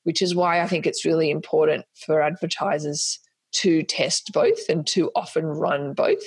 which 0.04 0.20
is 0.20 0.34
why 0.34 0.60
I 0.60 0.68
think 0.68 0.86
it's 0.86 1.04
really 1.04 1.30
important 1.30 1.86
for 2.04 2.20
advertisers 2.20 3.18
to 3.52 3.82
test 3.84 4.32
both 4.32 4.68
and 4.68 4.86
to 4.88 5.10
often 5.16 5.46
run 5.46 5.94
both 5.94 6.22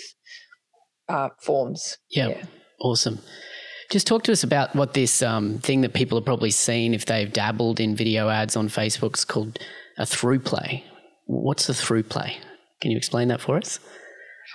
uh, 1.08 1.30
forms. 1.40 1.98
Yeah, 2.10 2.44
awesome. 2.82 3.20
Just 3.90 4.06
talk 4.06 4.24
to 4.24 4.32
us 4.32 4.44
about 4.44 4.76
what 4.76 4.94
this 4.94 5.24
um, 5.24 5.58
thing 5.60 5.82
that 5.82 5.94
people 5.94 6.18
have 6.18 6.26
probably 6.26 6.52
seen 6.52 6.94
if 6.94 7.06
they've 7.06 7.32
dabbled 7.32 7.80
in 7.80 7.96
video 7.96 8.30
ads 8.30 8.56
on 8.56 8.68
Facebook 8.68 9.18
is 9.18 9.26
called 9.26 9.58
a 9.98 10.04
ThroughPlay. 10.04 10.84
What's 11.26 11.68
a 11.70 11.74
ThroughPlay? 11.74 12.34
Can 12.82 12.92
you 12.92 12.98
explain 12.98 13.30
that 13.30 13.42
for 13.42 13.58
us? 13.58 13.80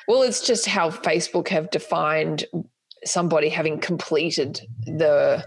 Well, 0.06 0.22
it's 0.22 0.46
just 0.46 0.66
how 0.66 0.90
Facebook 0.90 1.48
have 1.48 1.70
defined 1.70 2.44
somebody 3.04 3.48
having 3.48 3.80
completed 3.80 4.60
the 4.86 5.44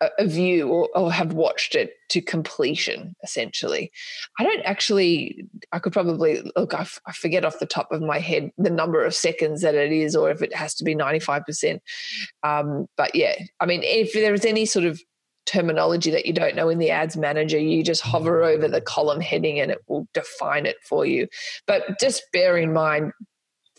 a, 0.00 0.08
a 0.18 0.26
view 0.26 0.68
or, 0.68 0.88
or, 0.94 1.12
have 1.12 1.32
watched 1.32 1.74
it 1.74 1.94
to 2.08 2.20
completion 2.20 3.14
essentially 3.22 3.90
i 4.38 4.44
don't 4.44 4.62
actually 4.64 5.44
i 5.72 5.78
could 5.78 5.92
probably 5.92 6.42
look 6.56 6.74
I, 6.74 6.82
f- 6.82 7.00
I 7.06 7.12
forget 7.12 7.44
off 7.44 7.58
the 7.58 7.66
top 7.66 7.90
of 7.92 8.00
my 8.00 8.18
head 8.18 8.50
the 8.58 8.70
number 8.70 9.04
of 9.04 9.14
seconds 9.14 9.62
that 9.62 9.74
it 9.74 9.92
is 9.92 10.14
or 10.14 10.30
if 10.30 10.42
it 10.42 10.54
has 10.54 10.74
to 10.76 10.84
be 10.84 10.94
95% 10.94 11.80
um, 12.42 12.86
but 12.96 13.14
yeah 13.14 13.34
i 13.60 13.66
mean 13.66 13.82
if 13.82 14.12
there's 14.12 14.44
any 14.44 14.66
sort 14.66 14.84
of 14.84 15.00
terminology 15.44 16.10
that 16.10 16.26
you 16.26 16.32
don't 16.32 16.54
know 16.54 16.68
in 16.68 16.78
the 16.78 16.90
ads 16.90 17.16
manager, 17.16 17.58
you 17.58 17.82
just 17.82 18.00
hover 18.00 18.42
over 18.42 18.68
the 18.68 18.80
column 18.80 19.20
heading 19.20 19.58
and 19.58 19.70
it 19.70 19.78
will 19.88 20.06
define 20.14 20.66
it 20.66 20.76
for 20.82 21.04
you. 21.04 21.26
But 21.66 21.98
just 21.98 22.22
bear 22.32 22.56
in 22.56 22.72
mind, 22.72 23.12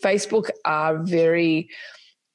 Facebook 0.02 0.50
are 0.64 1.02
very 1.02 1.68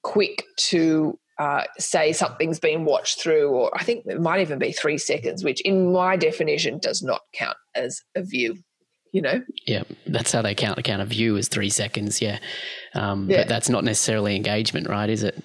quick 0.04 0.44
to 0.58 1.20
uh, 1.40 1.64
say 1.78 2.12
something's 2.12 2.60
been 2.60 2.84
watched 2.84 3.22
through, 3.22 3.50
or 3.50 3.72
I 3.74 3.84
think 3.84 4.06
it 4.06 4.20
might 4.20 4.42
even 4.42 4.60
be 4.60 4.74
three 4.74 4.98
seconds, 4.98 5.44
which 5.44 5.62
in 5.62 5.92
my 5.92 6.18
definition 6.18 6.80
does 6.80 7.02
not 7.02 7.22
count 7.34 7.58
as 7.76 8.02
a 8.16 8.22
view. 8.22 8.58
You 9.12 9.24
know? 9.24 9.42
Yeah, 9.66 9.84
that's 10.06 10.32
how 10.32 10.44
they 10.44 10.54
count. 10.54 10.78
A 10.78 10.84
count 10.84 11.02
a 11.02 11.06
view 11.06 11.36
as 11.38 11.48
three 11.48 11.70
seconds. 11.70 12.22
Yeah. 12.22 12.38
Um, 12.94 13.28
yeah. 13.28 13.38
But 13.38 13.48
that's 13.48 13.70
not 13.70 13.84
necessarily 13.84 14.36
engagement, 14.36 14.88
right? 14.88 15.10
Is 15.10 15.24
it? 15.24 15.42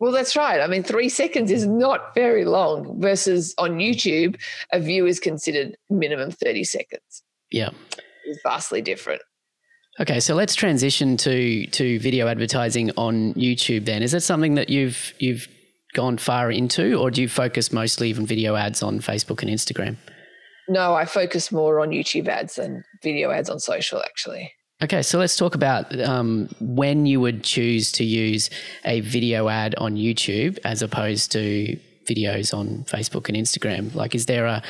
Well, 0.00 0.12
that's 0.12 0.36
right. 0.36 0.60
I 0.60 0.66
mean, 0.68 0.82
three 0.82 1.08
seconds 1.08 1.50
is 1.50 1.66
not 1.66 2.14
very 2.14 2.44
long 2.44 3.00
versus 3.00 3.54
on 3.58 3.78
YouTube, 3.78 4.40
a 4.72 4.80
view 4.80 5.06
is 5.06 5.20
considered 5.20 5.76
minimum 5.90 6.30
30 6.30 6.64
seconds. 6.64 7.22
Yeah. 7.50 7.70
It's 8.24 8.40
vastly 8.42 8.80
different. 8.80 9.22
Okay, 10.00 10.18
so 10.18 10.34
let's 10.34 10.54
transition 10.54 11.16
to 11.18 11.66
to 11.68 11.98
video 12.00 12.26
advertising 12.26 12.90
on 12.96 13.34
YouTube. 13.34 13.84
Then 13.84 14.02
is 14.02 14.12
that 14.12 14.22
something 14.22 14.54
that 14.56 14.68
you've 14.68 15.14
you've 15.18 15.48
gone 15.94 16.18
far 16.18 16.50
into, 16.50 16.96
or 16.96 17.10
do 17.10 17.22
you 17.22 17.28
focus 17.28 17.72
mostly 17.72 18.08
even 18.10 18.26
video 18.26 18.56
ads 18.56 18.82
on 18.82 18.98
Facebook 18.98 19.42
and 19.42 19.50
Instagram? 19.50 19.96
No, 20.68 20.94
I 20.94 21.04
focus 21.04 21.52
more 21.52 21.80
on 21.80 21.90
YouTube 21.90 22.26
ads 22.26 22.56
than 22.56 22.82
video 23.02 23.30
ads 23.30 23.48
on 23.48 23.60
social, 23.60 24.02
actually. 24.02 24.52
Okay, 24.82 25.02
so 25.02 25.18
let's 25.18 25.36
talk 25.36 25.54
about 25.54 25.98
um, 26.00 26.48
when 26.60 27.06
you 27.06 27.20
would 27.20 27.44
choose 27.44 27.92
to 27.92 28.04
use 28.04 28.50
a 28.84 29.00
video 29.00 29.48
ad 29.48 29.74
on 29.76 29.94
YouTube 29.94 30.58
as 30.64 30.82
opposed 30.82 31.30
to 31.32 31.78
videos 32.06 32.52
on 32.52 32.84
Facebook 32.84 33.28
and 33.28 33.36
Instagram. 33.36 33.94
Like, 33.94 34.14
is 34.14 34.26
there 34.26 34.46
a 34.46 34.62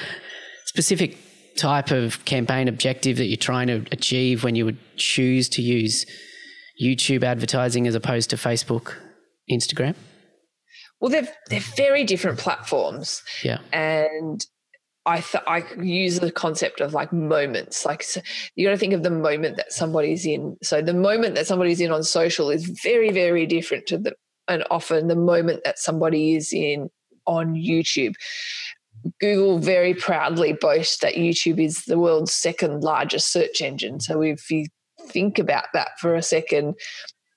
specific 0.66 1.16
type 1.56 1.90
of 1.90 2.24
campaign 2.24 2.68
objective 2.68 3.16
that 3.16 3.26
you're 3.26 3.36
trying 3.36 3.68
to 3.68 3.84
achieve 3.92 4.44
when 4.44 4.54
you 4.54 4.64
would 4.64 4.78
choose 4.96 5.48
to 5.50 5.62
use 5.62 6.06
YouTube 6.80 7.22
advertising 7.22 7.86
as 7.86 7.94
opposed 7.94 8.30
to 8.30 8.36
Facebook, 8.36 8.94
Instagram? 9.50 9.94
Well, 11.00 11.10
they're 11.10 11.28
they're 11.50 11.60
very 11.76 12.04
different 12.04 12.38
platforms. 12.38 13.22
Yeah, 13.42 13.58
and 13.72 14.44
I 15.06 15.20
th- 15.20 15.44
I 15.46 15.64
use 15.82 16.20
the 16.20 16.32
concept 16.32 16.80
of 16.80 16.94
like 16.94 17.12
moments. 17.12 17.84
Like 17.84 18.02
so 18.02 18.20
you 18.54 18.66
got 18.66 18.72
to 18.72 18.78
think 18.78 18.94
of 18.94 19.02
the 19.02 19.10
moment 19.10 19.56
that 19.56 19.72
somebody's 19.72 20.24
in. 20.24 20.56
So 20.62 20.80
the 20.80 20.94
moment 20.94 21.34
that 21.34 21.46
somebody's 21.46 21.80
in 21.80 21.90
on 21.90 22.02
social 22.02 22.50
is 22.50 22.64
very 22.82 23.10
very 23.10 23.46
different 23.46 23.86
to 23.88 23.98
the 23.98 24.14
and 24.48 24.64
often 24.70 25.08
the 25.08 25.16
moment 25.16 25.64
that 25.64 25.78
somebody 25.78 26.36
is 26.36 26.52
in 26.52 26.88
on 27.26 27.54
YouTube. 27.54 28.14
Google 29.20 29.58
very 29.58 29.94
proudly 29.94 30.52
boasts 30.52 30.98
that 30.98 31.14
YouTube 31.14 31.62
is 31.62 31.84
the 31.84 31.98
world's 31.98 32.32
second 32.32 32.82
largest 32.82 33.32
search 33.32 33.60
engine. 33.60 34.00
So 34.00 34.22
if 34.22 34.50
you 34.50 34.66
think 35.08 35.38
about 35.38 35.66
that 35.74 35.98
for 36.00 36.14
a 36.14 36.22
second, 36.22 36.74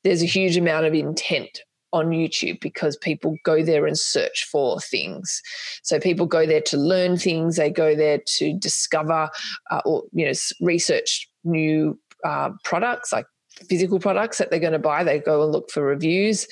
there's 0.04 0.22
a 0.22 0.28
huge 0.28 0.58
amount 0.58 0.86
of 0.86 0.94
intent 0.94 1.62
on 1.94 2.10
YouTube 2.10 2.60
because 2.60 2.98
people 2.98 3.38
go 3.44 3.64
there 3.64 3.86
and 3.86 3.98
search 3.98 4.46
for 4.52 4.80
things. 4.80 5.42
So 5.84 6.00
people 6.00 6.26
go 6.26 6.46
there 6.46 6.62
to 6.62 6.78
learn 6.78 7.18
things, 7.18 7.56
they 7.56 7.70
go 7.70 7.96
there 7.96 8.20
to 8.38 8.54
discover 8.54 9.30
uh, 9.72 9.82
or 9.86 10.04
you 10.12 10.26
know 10.26 10.34
research 10.62 11.28
new 11.44 12.00
uh, 12.26 12.50
products 12.64 13.14
like 13.14 13.26
physical 13.70 14.00
products 14.00 14.38
that 14.38 14.50
they're 14.50 14.60
going 14.60 14.74
to 14.74 14.80
buy. 14.80 15.04
They 15.04 15.20
go 15.20 15.44
and 15.44 15.52
look 15.52 15.72
for 15.72 15.84
reviews. 15.84 16.48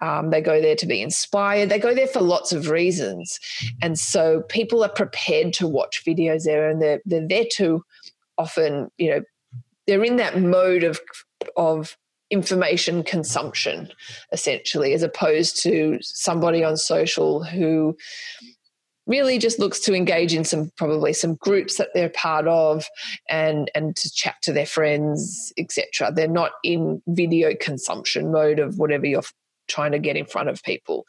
Um, 0.00 0.30
they 0.30 0.40
go 0.40 0.60
there 0.60 0.76
to 0.76 0.86
be 0.86 1.02
inspired. 1.02 1.68
They 1.68 1.78
go 1.78 1.94
there 1.94 2.06
for 2.06 2.20
lots 2.20 2.52
of 2.52 2.70
reasons, 2.70 3.38
and 3.82 3.98
so 3.98 4.42
people 4.48 4.84
are 4.84 4.90
prepared 4.90 5.52
to 5.54 5.66
watch 5.66 6.04
videos 6.04 6.44
there, 6.44 6.68
and 6.68 6.80
they're 6.80 7.00
they're 7.04 7.26
there 7.26 7.46
to 7.56 7.84
often 8.38 8.90
you 8.98 9.10
know 9.10 9.22
they're 9.86 10.04
in 10.04 10.16
that 10.16 10.40
mode 10.40 10.84
of 10.84 11.00
of 11.56 11.96
information 12.30 13.02
consumption 13.02 13.90
essentially 14.30 14.92
as 14.92 15.02
opposed 15.02 15.60
to 15.60 15.98
somebody 16.00 16.62
on 16.62 16.76
social 16.76 17.42
who 17.42 17.96
really 19.10 19.38
just 19.38 19.58
looks 19.58 19.80
to 19.80 19.92
engage 19.92 20.32
in 20.32 20.44
some 20.44 20.70
probably 20.76 21.12
some 21.12 21.34
groups 21.34 21.76
that 21.76 21.88
they're 21.92 22.10
part 22.10 22.46
of 22.46 22.86
and 23.28 23.70
and 23.74 23.96
to 23.96 24.10
chat 24.12 24.36
to 24.42 24.52
their 24.52 24.66
friends 24.66 25.52
etc 25.58 26.12
they're 26.14 26.28
not 26.28 26.52
in 26.62 27.02
video 27.08 27.52
consumption 27.60 28.30
mode 28.30 28.60
of 28.60 28.78
whatever 28.78 29.06
you're 29.06 29.22
trying 29.70 29.92
to 29.92 29.98
get 29.98 30.16
in 30.16 30.26
front 30.26 30.48
of 30.48 30.62
people. 30.64 31.06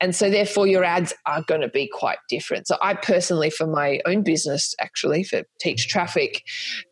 And 0.00 0.14
so, 0.14 0.28
therefore, 0.28 0.66
your 0.66 0.84
ads 0.84 1.14
are 1.24 1.42
going 1.46 1.62
to 1.62 1.68
be 1.68 1.88
quite 1.90 2.18
different. 2.28 2.66
So, 2.66 2.76
I 2.82 2.94
personally, 2.94 3.48
for 3.48 3.66
my 3.66 4.00
own 4.04 4.22
business, 4.22 4.74
actually, 4.78 5.24
for 5.24 5.42
Teach 5.58 5.88
Traffic, 5.88 6.42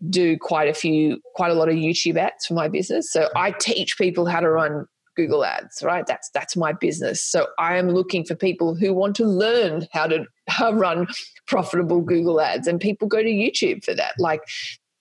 do 0.08 0.38
quite 0.38 0.68
a 0.68 0.74
few, 0.74 1.20
quite 1.34 1.50
a 1.50 1.54
lot 1.54 1.68
of 1.68 1.74
YouTube 1.74 2.16
ads 2.16 2.46
for 2.46 2.54
my 2.54 2.68
business. 2.68 3.12
So, 3.12 3.28
I 3.36 3.50
teach 3.50 3.98
people 3.98 4.24
how 4.24 4.40
to 4.40 4.48
run 4.48 4.86
Google 5.16 5.44
Ads, 5.44 5.82
right? 5.82 6.06
That's 6.06 6.30
that's 6.30 6.56
my 6.56 6.72
business. 6.72 7.22
So 7.22 7.46
I 7.58 7.76
am 7.76 7.90
looking 7.90 8.24
for 8.24 8.34
people 8.34 8.74
who 8.74 8.92
want 8.92 9.16
to 9.16 9.24
learn 9.24 9.86
how 9.92 10.06
to 10.06 10.24
how 10.48 10.72
run 10.72 11.06
profitable 11.46 12.00
Google 12.00 12.40
Ads, 12.40 12.66
and 12.66 12.80
people 12.80 13.08
go 13.08 13.22
to 13.22 13.28
YouTube 13.28 13.84
for 13.84 13.94
that. 13.94 14.14
Like 14.18 14.42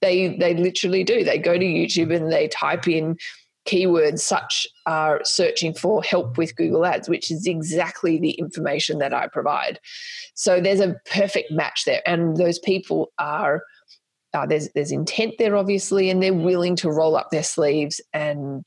they 0.02 0.38
they 0.38 0.54
literally 0.54 1.04
do. 1.04 1.24
They 1.24 1.40
go 1.40 1.58
to 1.58 1.66
YouTube 1.66 2.16
and 2.16 2.32
they 2.32 2.48
type 2.48 2.88
in 2.88 3.18
keywords 3.66 4.20
such 4.20 4.68
are 4.86 5.22
searching 5.24 5.74
for 5.74 6.04
help 6.04 6.38
with 6.38 6.56
Google 6.56 6.86
Ads, 6.86 7.08
which 7.08 7.32
is 7.32 7.48
exactly 7.48 8.20
the 8.20 8.32
information 8.32 9.00
that 9.00 9.14
I 9.14 9.28
provide. 9.28 9.80
So 10.36 10.60
there's 10.60 10.82
a 10.82 10.96
perfect 11.12 11.52
match 11.52 11.86
there, 11.86 12.02
and 12.06 12.38
those 12.38 12.60
people 12.60 13.12
are. 13.18 13.64
Uh, 14.36 14.48
there's 14.48 14.68
there's 14.74 14.92
intent 14.92 15.36
there 15.38 15.56
obviously 15.56 16.10
and 16.10 16.24
they're 16.24 16.34
willing 16.34 16.76
to 16.76 16.90
roll 16.90 17.16
up 17.16 17.30
their 17.30 17.44
sleeves 17.44 18.02
and 18.14 18.66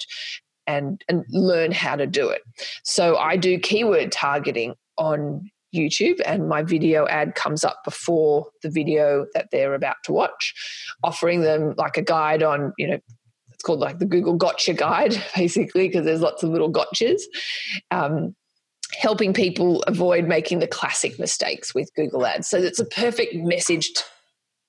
and 0.66 1.02
and 1.08 1.24
learn 1.30 1.72
how 1.72 1.96
to 1.96 2.06
do 2.06 2.28
it 2.28 2.42
so 2.84 3.16
i 3.16 3.36
do 3.36 3.58
keyword 3.58 4.10
targeting 4.12 4.74
on 4.98 5.50
YouTube 5.74 6.20
and 6.24 6.48
my 6.48 6.62
video 6.62 7.06
ad 7.08 7.34
comes 7.34 7.64
up 7.64 7.82
before 7.84 8.46
the 8.62 8.70
video 8.70 9.26
that 9.34 9.48
they're 9.52 9.74
about 9.74 9.96
to 10.04 10.12
watch, 10.12 10.54
offering 11.04 11.42
them 11.42 11.74
like 11.76 11.98
a 11.98 12.02
guide 12.02 12.42
on, 12.42 12.72
you 12.78 12.88
know, 12.88 12.98
it's 13.52 13.62
called 13.62 13.80
like 13.80 13.98
the 13.98 14.06
Google 14.06 14.34
Gotcha 14.34 14.74
Guide, 14.74 15.22
basically, 15.36 15.88
because 15.88 16.04
there's 16.04 16.20
lots 16.20 16.42
of 16.42 16.50
little 16.50 16.72
gotchas. 16.72 17.20
Um, 17.90 18.34
helping 18.92 19.32
people 19.32 19.82
avoid 19.82 20.26
making 20.26 20.60
the 20.60 20.66
classic 20.66 21.18
mistakes 21.18 21.74
with 21.74 21.90
Google 21.96 22.24
Ads. 22.24 22.48
So 22.48 22.58
it's 22.58 22.78
a 22.78 22.84
perfect 22.84 23.34
messaged 23.34 24.02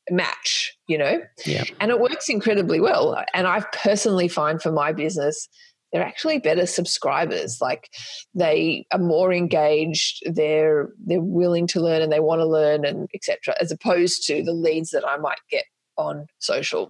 match, 0.09 0.75
you 0.87 0.97
know? 0.97 1.21
Yeah. 1.45 1.63
And 1.79 1.91
it 1.91 1.99
works 1.99 2.27
incredibly 2.29 2.79
well. 2.79 3.23
And 3.33 3.45
I've 3.45 3.71
personally 3.71 4.27
find 4.27 4.61
for 4.61 4.71
my 4.71 4.91
business, 4.91 5.47
they're 5.91 6.05
actually 6.05 6.39
better 6.39 6.65
subscribers 6.65 7.59
like 7.61 7.89
they 8.33 8.85
are 8.91 8.99
more 8.99 9.33
engaged 9.33 10.21
they're 10.33 10.89
they're 11.05 11.21
willing 11.21 11.67
to 11.67 11.81
learn 11.81 12.01
and 12.01 12.11
they 12.11 12.19
want 12.19 12.39
to 12.39 12.45
learn 12.45 12.85
and 12.85 13.09
etc 13.13 13.55
as 13.59 13.71
opposed 13.71 14.25
to 14.25 14.43
the 14.43 14.53
leads 14.53 14.91
that 14.91 15.07
i 15.07 15.17
might 15.17 15.39
get 15.49 15.65
on 15.97 16.25
social 16.39 16.89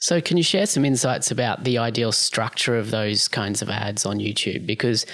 so, 0.00 0.20
can 0.20 0.36
you 0.36 0.44
share 0.44 0.66
some 0.66 0.84
insights 0.84 1.30
about 1.32 1.64
the 1.64 1.78
ideal 1.78 2.12
structure 2.12 2.78
of 2.78 2.92
those 2.92 3.26
kinds 3.26 3.62
of 3.62 3.68
ads 3.68 4.06
on 4.06 4.18
YouTube? 4.18 4.64
Because 4.64 5.06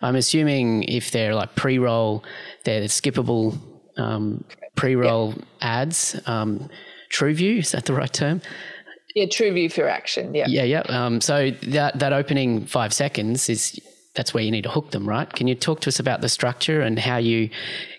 I'm 0.00 0.16
assuming 0.16 0.84
if 0.84 1.10
they're 1.10 1.34
like 1.34 1.54
pre 1.54 1.78
roll, 1.78 2.24
they're 2.64 2.82
skippable 2.84 3.58
um, 3.98 4.42
pre 4.74 4.96
roll 4.96 5.34
ads. 5.60 6.18
Um, 6.26 6.68
TrueView, 7.12 7.58
is 7.58 7.72
that 7.72 7.84
the 7.84 7.92
right 7.92 8.12
term? 8.12 8.40
Yeah, 9.14 9.26
TrueView 9.26 9.72
for 9.72 9.88
action. 9.88 10.34
Yeah. 10.34 10.46
Yeah, 10.48 10.64
yeah. 10.64 10.80
Um, 10.88 11.20
so, 11.20 11.50
that, 11.50 11.98
that 11.98 12.12
opening 12.12 12.66
five 12.66 12.92
seconds 12.92 13.48
is 13.48 13.78
that's 14.14 14.34
where 14.34 14.42
you 14.42 14.50
need 14.50 14.62
to 14.62 14.70
hook 14.70 14.90
them, 14.90 15.08
right? 15.08 15.30
Can 15.32 15.46
you 15.46 15.54
talk 15.54 15.80
to 15.80 15.88
us 15.88 15.98
about 15.98 16.20
the 16.20 16.28
structure 16.28 16.80
and 16.80 16.98
how 16.98 17.16
you 17.16 17.50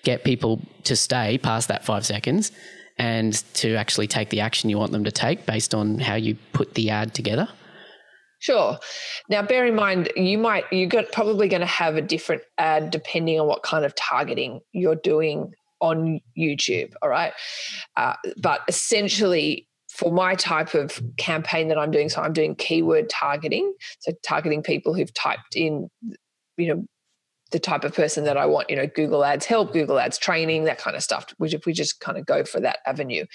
get 0.04 0.24
people 0.24 0.62
to 0.84 0.96
stay 0.96 1.38
past 1.38 1.68
that 1.68 1.86
five 1.86 2.06
seconds? 2.06 2.52
and 2.98 3.44
to 3.56 3.76
actually 3.76 4.08
take 4.08 4.30
the 4.30 4.40
action 4.40 4.70
you 4.70 4.78
want 4.78 4.92
them 4.92 5.04
to 5.04 5.12
take 5.12 5.46
based 5.46 5.74
on 5.74 6.00
how 6.00 6.16
you 6.16 6.38
put 6.54 6.76
the 6.76 6.90
ad 6.90 7.14
together? 7.14 7.48
Sure. 8.40 8.78
Now, 9.30 9.42
bear 9.42 9.66
in 9.66 9.76
mind, 9.76 10.12
you 10.18 10.38
might 10.38 10.66
you're 10.72 11.04
probably 11.14 11.48
going 11.48 11.62
to 11.62 11.66
have 11.66 11.96
a 11.96 12.02
different 12.02 12.42
ad 12.58 12.92
depending 12.92 13.40
on 13.40 13.48
what 13.48 13.64
kind 13.64 13.86
of 13.86 13.96
targeting 13.96 14.60
you're 14.74 14.96
doing 14.96 15.54
on 15.80 16.20
YouTube. 16.38 16.92
All 17.02 17.10
right, 17.10 17.34
uh, 17.96 18.16
but 18.42 18.62
essentially, 18.68 19.68
for 19.94 20.12
my 20.12 20.34
type 20.34 20.74
of 20.74 21.00
campaign 21.18 21.68
that 21.68 21.78
I'm 21.78 21.92
doing, 21.92 22.10
so 22.10 22.22
I'm 22.22 22.34
doing 22.34 22.56
keyword 22.56 23.10
targeting, 23.10 23.74
so 24.00 24.12
targeting 24.24 24.64
people 24.64 24.96
who've 24.96 25.14
typed 25.14 25.56
in, 25.56 25.88
you 26.58 26.68
know, 26.68 26.86
the 27.52 27.60
type 27.60 27.84
of 27.84 27.94
person 27.94 28.24
that 28.24 28.36
I 28.36 28.48
want, 28.48 28.72
you 28.72 28.76
know, 28.76 28.88
Google 28.88 29.24
Ads 29.24 29.46
help, 29.46 29.72
Google 29.72 30.00
Ads 30.00 30.18
training, 30.18 30.64
that 30.64 30.80
kind 30.80 30.96
of 30.96 31.04
stuff, 31.04 31.28
which 31.38 31.54
if 31.54 31.68
we 31.68 31.74
just 31.74 32.00
kind 32.00 32.18
of 32.18 32.26
go 32.26 32.44
for 32.44 32.60
that 32.60 32.80
avenue. 32.88 33.26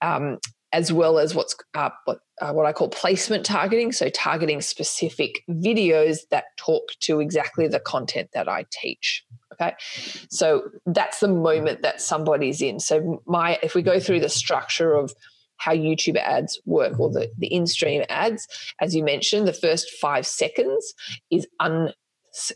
Um, 0.00 0.38
as 0.72 0.92
well 0.92 1.20
as 1.20 1.36
what's 1.36 1.54
uh, 1.74 1.90
what, 2.04 2.18
uh, 2.42 2.52
what 2.52 2.66
I 2.66 2.72
call 2.72 2.88
placement 2.88 3.46
targeting. 3.46 3.92
So, 3.92 4.08
targeting 4.08 4.60
specific 4.60 5.42
videos 5.48 6.22
that 6.32 6.46
talk 6.56 6.82
to 7.02 7.20
exactly 7.20 7.68
the 7.68 7.78
content 7.78 8.30
that 8.34 8.48
I 8.48 8.66
teach. 8.72 9.24
Okay, 9.52 9.72
so 10.30 10.64
that's 10.84 11.20
the 11.20 11.28
moment 11.28 11.82
that 11.82 12.00
somebody's 12.00 12.60
in. 12.60 12.80
So, 12.80 13.22
my 13.24 13.56
if 13.62 13.76
we 13.76 13.82
go 13.82 14.00
through 14.00 14.18
the 14.18 14.28
structure 14.28 14.94
of 14.94 15.14
how 15.56 15.72
YouTube 15.72 16.16
ads 16.16 16.60
work 16.64 16.98
or 16.98 17.10
the, 17.10 17.30
the 17.38 17.46
in 17.46 17.66
stream 17.66 18.02
ads, 18.08 18.46
as 18.80 18.94
you 18.94 19.04
mentioned, 19.04 19.46
the 19.46 19.52
first 19.52 19.90
five 20.00 20.26
seconds 20.26 20.94
is 21.30 21.46
un 21.60 21.92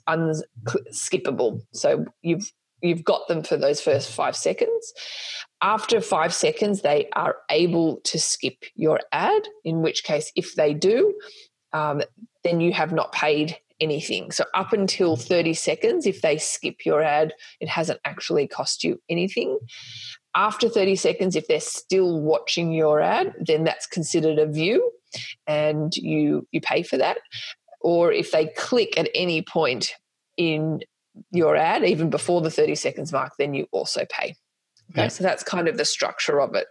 unskippable. 0.08 1.60
So 1.72 2.04
you've 2.22 2.50
you've 2.82 3.04
got 3.04 3.26
them 3.28 3.42
for 3.42 3.56
those 3.56 3.80
first 3.80 4.10
five 4.10 4.36
seconds. 4.36 4.92
After 5.62 6.00
five 6.00 6.32
seconds, 6.32 6.82
they 6.82 7.08
are 7.14 7.36
able 7.50 8.00
to 8.04 8.18
skip 8.18 8.64
your 8.74 9.00
ad. 9.12 9.42
In 9.64 9.82
which 9.82 10.04
case, 10.04 10.30
if 10.36 10.54
they 10.54 10.74
do, 10.74 11.14
um, 11.72 12.02
then 12.44 12.60
you 12.60 12.72
have 12.72 12.92
not 12.92 13.12
paid 13.12 13.56
anything. 13.80 14.30
So 14.30 14.44
up 14.54 14.72
until 14.72 15.16
30 15.16 15.54
seconds, 15.54 16.06
if 16.06 16.20
they 16.20 16.38
skip 16.38 16.84
your 16.84 17.02
ad, 17.02 17.32
it 17.60 17.68
hasn't 17.68 18.00
actually 18.04 18.46
cost 18.46 18.84
you 18.84 19.00
anything. 19.08 19.58
After 20.34 20.68
30 20.68 20.96
seconds, 20.96 21.36
if 21.36 21.48
they're 21.48 21.60
still 21.60 22.20
watching 22.20 22.72
your 22.72 23.00
ad, 23.00 23.34
then 23.40 23.64
that's 23.64 23.86
considered 23.86 24.38
a 24.38 24.46
view 24.46 24.90
and 25.46 25.96
you 25.96 26.46
you 26.52 26.60
pay 26.60 26.82
for 26.82 26.98
that 26.98 27.16
or 27.80 28.12
if 28.12 28.30
they 28.32 28.46
click 28.46 28.98
at 28.98 29.08
any 29.14 29.42
point 29.42 29.94
in 30.36 30.80
your 31.30 31.56
ad, 31.56 31.84
even 31.84 32.10
before 32.10 32.40
the 32.40 32.50
30 32.50 32.74
seconds 32.74 33.12
mark, 33.12 33.32
then 33.38 33.54
you 33.54 33.66
also 33.72 34.04
pay. 34.10 34.34
Okay, 34.92 35.02
yeah. 35.02 35.08
so 35.08 35.22
that's 35.22 35.42
kind 35.42 35.68
of 35.68 35.76
the 35.76 35.84
structure 35.84 36.40
of 36.40 36.54
it. 36.54 36.66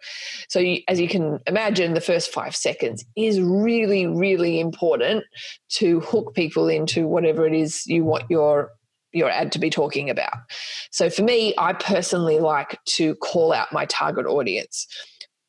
So, 0.50 0.60
you, 0.60 0.82
as 0.88 1.00
you 1.00 1.08
can 1.08 1.40
imagine, 1.46 1.94
the 1.94 2.02
first 2.02 2.34
five 2.34 2.56
seconds 2.56 3.06
is 3.16 3.40
really, 3.40 4.08
really 4.08 4.60
important 4.60 5.24
to 5.74 6.00
hook 6.00 6.34
people 6.34 6.68
into 6.68 7.08
whatever 7.08 7.46
it 7.46 7.54
is 7.54 7.86
you 7.86 8.04
want 8.04 8.24
your 8.30 8.72
your 9.14 9.30
ad 9.30 9.52
to 9.54 9.60
be 9.60 9.70
talking 9.70 10.10
about. 10.10 10.34
So, 10.92 11.10
for 11.10 11.24
me, 11.24 11.54
I 11.58 11.74
personally 11.74 12.40
like 12.40 12.78
to 12.86 13.16
call 13.16 13.54
out 13.54 13.72
my 13.72 13.86
target 13.86 14.26
audience. 14.26 14.88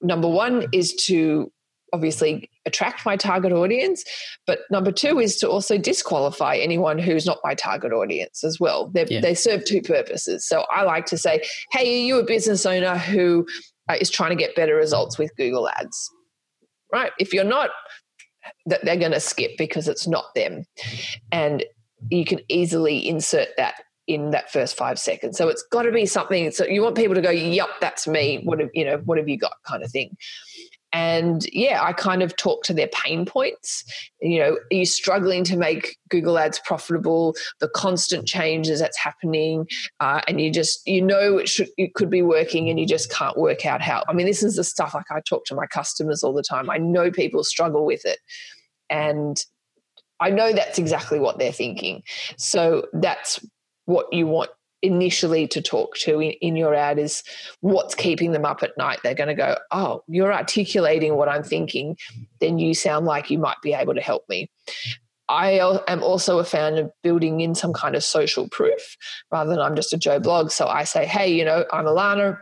Number 0.00 0.28
one 0.28 0.66
is 0.72 0.94
to 1.06 1.50
obviously 1.92 2.50
attract 2.66 3.04
my 3.06 3.16
target 3.16 3.52
audience. 3.52 4.04
But 4.46 4.60
number 4.70 4.92
two 4.92 5.18
is 5.18 5.36
to 5.36 5.48
also 5.48 5.78
disqualify 5.78 6.56
anyone 6.56 6.98
who's 6.98 7.26
not 7.26 7.38
my 7.44 7.54
target 7.54 7.92
audience 7.92 8.44
as 8.44 8.60
well. 8.60 8.90
Yeah. 8.94 9.20
They 9.20 9.34
serve 9.34 9.64
two 9.64 9.82
purposes. 9.82 10.46
So 10.46 10.64
I 10.70 10.82
like 10.82 11.06
to 11.06 11.18
say, 11.18 11.42
hey, 11.72 12.02
are 12.02 12.04
you 12.04 12.18
a 12.18 12.24
business 12.24 12.66
owner 12.66 12.96
who 12.96 13.46
uh, 13.88 13.96
is 14.00 14.10
trying 14.10 14.30
to 14.30 14.36
get 14.36 14.54
better 14.54 14.74
results 14.74 15.18
with 15.18 15.34
Google 15.36 15.68
Ads? 15.68 16.10
Right? 16.92 17.12
If 17.18 17.32
you're 17.32 17.44
not, 17.44 17.70
that 18.66 18.84
they're 18.84 18.96
going 18.96 19.12
to 19.12 19.20
skip 19.20 19.52
because 19.58 19.88
it's 19.88 20.06
not 20.06 20.24
them. 20.34 20.64
And 21.32 21.64
you 22.10 22.24
can 22.24 22.40
easily 22.48 23.08
insert 23.08 23.48
that 23.56 23.74
in 24.06 24.30
that 24.30 24.50
first 24.50 24.76
five 24.76 24.98
seconds. 24.98 25.36
So 25.36 25.48
it's 25.48 25.62
got 25.70 25.82
to 25.82 25.92
be 25.92 26.06
something. 26.06 26.50
So 26.50 26.64
you 26.64 26.82
want 26.82 26.96
people 26.96 27.14
to 27.14 27.20
go, 27.20 27.30
"Yep, 27.30 27.68
that's 27.80 28.08
me." 28.08 28.40
What 28.44 28.58
have 28.60 28.70
you 28.74 28.84
know? 28.84 28.98
What 29.04 29.18
have 29.18 29.28
you 29.28 29.38
got? 29.38 29.52
Kind 29.64 29.84
of 29.84 29.90
thing. 29.90 30.16
And 30.90 31.44
yeah, 31.52 31.82
I 31.82 31.92
kind 31.92 32.22
of 32.22 32.34
talk 32.36 32.62
to 32.64 32.72
their 32.72 32.88
pain 32.88 33.26
points. 33.26 33.84
You 34.22 34.38
know, 34.38 34.52
are 34.54 34.74
you 34.74 34.86
struggling 34.86 35.44
to 35.44 35.56
make 35.56 35.98
Google 36.08 36.38
Ads 36.38 36.60
profitable? 36.64 37.36
The 37.60 37.68
constant 37.68 38.26
changes 38.26 38.80
that's 38.80 38.96
happening, 38.96 39.66
uh, 40.00 40.22
and 40.26 40.40
you 40.40 40.50
just 40.50 40.86
you 40.86 41.02
know 41.02 41.36
it 41.36 41.48
should 41.48 41.68
it 41.76 41.94
could 41.94 42.08
be 42.08 42.22
working, 42.22 42.70
and 42.70 42.80
you 42.80 42.86
just 42.86 43.12
can't 43.12 43.36
work 43.36 43.66
out 43.66 43.82
how. 43.82 44.02
I 44.08 44.14
mean, 44.14 44.26
this 44.26 44.42
is 44.42 44.56
the 44.56 44.64
stuff 44.64 44.94
like 44.94 45.10
I 45.10 45.20
talk 45.20 45.44
to 45.46 45.54
my 45.54 45.66
customers 45.66 46.22
all 46.22 46.32
the 46.32 46.42
time. 46.42 46.70
I 46.70 46.78
know 46.78 47.10
people 47.10 47.44
struggle 47.44 47.84
with 47.84 48.06
it, 48.06 48.20
and 48.88 49.44
I 50.20 50.30
know 50.30 50.52
that's 50.52 50.78
exactly 50.78 51.18
what 51.18 51.38
they're 51.38 51.52
thinking. 51.52 52.02
So 52.36 52.86
that's 52.92 53.44
what 53.84 54.12
you 54.12 54.26
want 54.26 54.50
initially 54.82 55.46
to 55.48 55.60
talk 55.60 55.96
to 55.96 56.20
in, 56.20 56.32
in, 56.40 56.56
your 56.56 56.74
ad 56.74 56.98
is 56.98 57.22
what's 57.60 57.94
keeping 57.94 58.32
them 58.32 58.44
up 58.44 58.62
at 58.62 58.76
night. 58.78 59.00
They're 59.02 59.14
going 59.14 59.28
to 59.28 59.34
go, 59.34 59.56
Oh, 59.72 60.02
you're 60.06 60.32
articulating 60.32 61.16
what 61.16 61.28
I'm 61.28 61.42
thinking. 61.42 61.96
Then 62.40 62.58
you 62.58 62.74
sound 62.74 63.06
like 63.06 63.30
you 63.30 63.38
might 63.38 63.60
be 63.62 63.72
able 63.72 63.94
to 63.94 64.00
help 64.00 64.24
me. 64.28 64.50
I 65.28 65.80
am 65.88 66.02
also 66.02 66.38
a 66.38 66.44
fan 66.44 66.78
of 66.78 66.90
building 67.02 67.40
in 67.40 67.54
some 67.54 67.72
kind 67.72 67.94
of 67.94 68.04
social 68.04 68.48
proof 68.48 68.96
rather 69.30 69.50
than 69.50 69.58
I'm 69.58 69.76
just 69.76 69.92
a 69.92 69.98
Joe 69.98 70.20
blog. 70.20 70.50
So 70.50 70.66
I 70.66 70.84
say, 70.84 71.06
Hey, 71.06 71.32
you 71.32 71.44
know, 71.44 71.64
I'm 71.72 71.84
Ilana. 71.84 72.38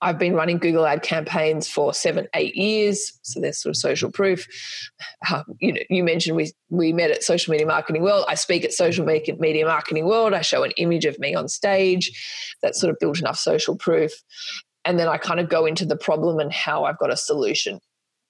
I've 0.00 0.18
been 0.18 0.34
running 0.34 0.58
Google 0.58 0.86
ad 0.86 1.02
campaigns 1.02 1.68
for 1.68 1.92
seven, 1.92 2.28
eight 2.34 2.54
years. 2.54 3.18
So 3.22 3.40
there's 3.40 3.60
sort 3.60 3.70
of 3.70 3.76
social 3.76 4.10
proof. 4.10 4.46
Um, 5.32 5.44
you 5.60 5.72
know, 5.72 5.80
you 5.90 6.04
mentioned 6.04 6.36
we 6.36 6.52
we 6.70 6.92
met 6.92 7.10
at 7.10 7.22
Social 7.22 7.50
Media 7.50 7.66
Marketing 7.66 8.02
World. 8.02 8.24
I 8.28 8.34
speak 8.34 8.64
at 8.64 8.72
Social 8.72 9.04
Media 9.04 9.66
Marketing 9.66 10.06
World. 10.06 10.34
I 10.34 10.40
show 10.42 10.62
an 10.62 10.72
image 10.72 11.04
of 11.04 11.18
me 11.18 11.34
on 11.34 11.48
stage. 11.48 12.10
That 12.62 12.74
sort 12.74 12.90
of 12.90 12.98
built 12.98 13.18
enough 13.18 13.38
social 13.38 13.76
proof. 13.76 14.12
And 14.84 14.98
then 14.98 15.08
I 15.08 15.16
kind 15.16 15.40
of 15.40 15.48
go 15.48 15.64
into 15.66 15.86
the 15.86 15.96
problem 15.96 16.38
and 16.38 16.52
how 16.52 16.84
I've 16.84 16.98
got 16.98 17.12
a 17.12 17.16
solution 17.16 17.80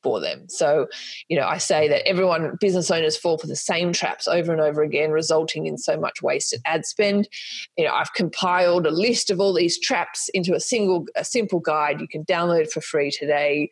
for 0.02 0.20
them. 0.20 0.46
So, 0.48 0.86
you 1.28 1.38
know, 1.38 1.46
I 1.46 1.58
say 1.58 1.88
that 1.88 2.06
everyone, 2.06 2.56
business 2.60 2.90
owners 2.90 3.16
fall 3.16 3.38
for 3.38 3.46
the 3.46 3.56
same 3.56 3.92
traps 3.92 4.26
over 4.28 4.52
and 4.52 4.60
over 4.60 4.82
again, 4.82 5.10
resulting 5.10 5.66
in 5.66 5.78
so 5.78 5.98
much 5.98 6.22
wasted 6.22 6.60
ad 6.64 6.84
spend. 6.84 7.28
You 7.76 7.86
know, 7.86 7.92
I've 7.92 8.12
compiled 8.14 8.86
a 8.86 8.90
list 8.90 9.30
of 9.30 9.40
all 9.40 9.54
these 9.54 9.78
traps 9.78 10.28
into 10.34 10.54
a 10.54 10.60
single, 10.60 11.06
a 11.16 11.24
simple 11.24 11.60
guide 11.60 12.00
you 12.00 12.08
can 12.08 12.24
download 12.24 12.70
for 12.70 12.80
free 12.80 13.10
today. 13.10 13.70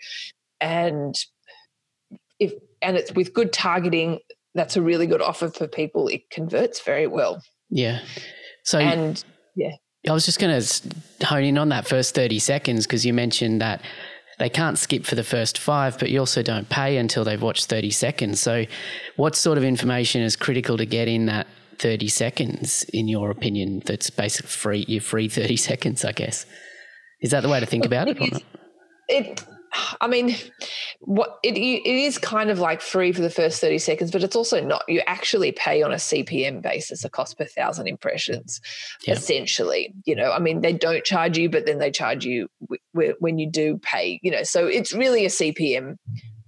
And 0.61 1.15
if, 2.39 2.53
and 2.83 2.97
it's 2.97 3.13
with 3.13 3.35
good 3.35 3.53
targeting, 3.53 4.21
that's 4.55 4.77
a 4.77 4.83
really 4.83 5.07
good 5.07 5.23
offer 5.23 5.49
for 5.49 5.67
people. 5.67 6.09
It 6.09 6.29
converts 6.31 6.81
very 6.81 7.07
well. 7.07 7.43
Yeah. 7.69 8.01
So, 8.65 8.79
and 8.79 9.23
yeah. 9.57 9.73
I 10.09 10.13
was 10.13 10.25
just 10.25 10.41
going 10.41 10.61
to 10.61 11.27
hone 11.27 11.45
in 11.45 11.59
on 11.59 11.69
that 11.69 11.87
first 11.87 12.15
30 12.15 12.39
seconds 12.39 12.87
because 12.87 13.05
you 13.05 13.13
mentioned 13.13 13.61
that 13.61 13.83
they 14.41 14.49
can't 14.49 14.79
skip 14.79 15.05
for 15.05 15.17
the 15.17 15.23
first 15.23 15.59
five, 15.59 15.99
but 15.99 16.09
you 16.09 16.19
also 16.19 16.43
don't 16.43 16.67
pay 16.71 16.97
until 16.97 17.25
they've 17.25 17.43
watched 17.43 17.67
30 17.67 17.91
seconds. 17.91 18.41
So, 18.41 18.65
what 19.17 19.37
sort 19.37 19.59
of 19.59 19.65
information 19.65 20.23
is 20.23 20.35
critical 20.35 20.79
to 20.79 20.87
get 20.87 21.09
in 21.09 21.27
that 21.27 21.47
30 21.79 22.09
seconds, 22.09 22.85
in 22.85 23.07
your 23.07 23.31
opinion, 23.31 23.83
that's 23.85 24.09
basically 24.09 24.49
free, 24.49 24.85
your 24.89 25.03
free 25.03 25.29
30 25.29 25.57
seconds, 25.69 26.07
I 26.07 26.13
guess? 26.13 26.47
Is 27.21 27.33
that 27.33 27.43
the 27.43 27.51
way 27.51 27.61
to 27.61 27.67
think 27.67 27.85
about 27.85 28.09
it? 28.09 28.17
It, 29.09 29.45
I 30.01 30.09
mean, 30.09 30.37
what 31.01 31.39
it, 31.43 31.57
it 31.57 31.87
is 31.87 32.19
kind 32.19 32.51
of 32.51 32.59
like 32.59 32.81
free 32.81 33.13
for 33.13 33.21
the 33.21 33.31
first 33.31 33.61
30 33.61 33.79
seconds, 33.79 34.11
but 34.11 34.23
it's 34.23 34.37
also 34.37 34.61
not. 34.61 34.83
You 34.89 35.03
actually 35.07 35.53
pay 35.53 35.83
on 35.83 35.93
a 35.93 35.97
CPM 35.97 36.63
basis, 36.63 37.05
a 37.05 37.11
cost 37.11 37.39
per 37.39 37.45
thousand 37.45 37.87
impressions, 37.87 38.61
yeah. 39.07 39.15
essentially. 39.15 39.95
You 40.05 40.17
know, 40.17 40.33
I 40.33 40.39
mean, 40.39 40.61
they 40.61 40.73
don't 40.73 41.05
charge 41.05 41.39
you, 41.39 41.49
but 41.49 41.67
then 41.67 41.79
they 41.79 41.91
charge 41.91 42.25
you 42.25 42.49
w- 42.61 42.81
w- 42.95 43.15
when 43.21 43.39
you 43.39 43.51
do 43.51 43.79
pay, 43.79 44.19
you 44.23 44.31
know, 44.31 44.43
so 44.43 44.67
it's 44.67 44.93
really 44.93 45.25
a 45.25 45.29
CPM 45.29 45.97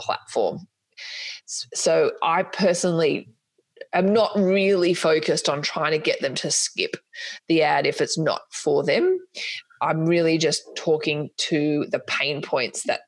platform. 0.00 0.66
So 1.46 2.12
I 2.22 2.42
personally 2.42 3.28
am 3.92 4.12
not 4.12 4.32
really 4.36 4.94
focused 4.94 5.48
on 5.48 5.62
trying 5.62 5.92
to 5.92 5.98
get 5.98 6.20
them 6.20 6.34
to 6.36 6.50
skip 6.50 6.96
the 7.48 7.62
ad 7.62 7.86
if 7.86 8.00
it's 8.00 8.18
not 8.18 8.42
for 8.50 8.82
them. 8.82 9.18
I'm 9.80 10.06
really 10.06 10.38
just 10.38 10.62
talking 10.76 11.30
to 11.38 11.86
the 11.90 11.98
pain 11.98 12.40
points 12.40 12.84
that 12.84 13.00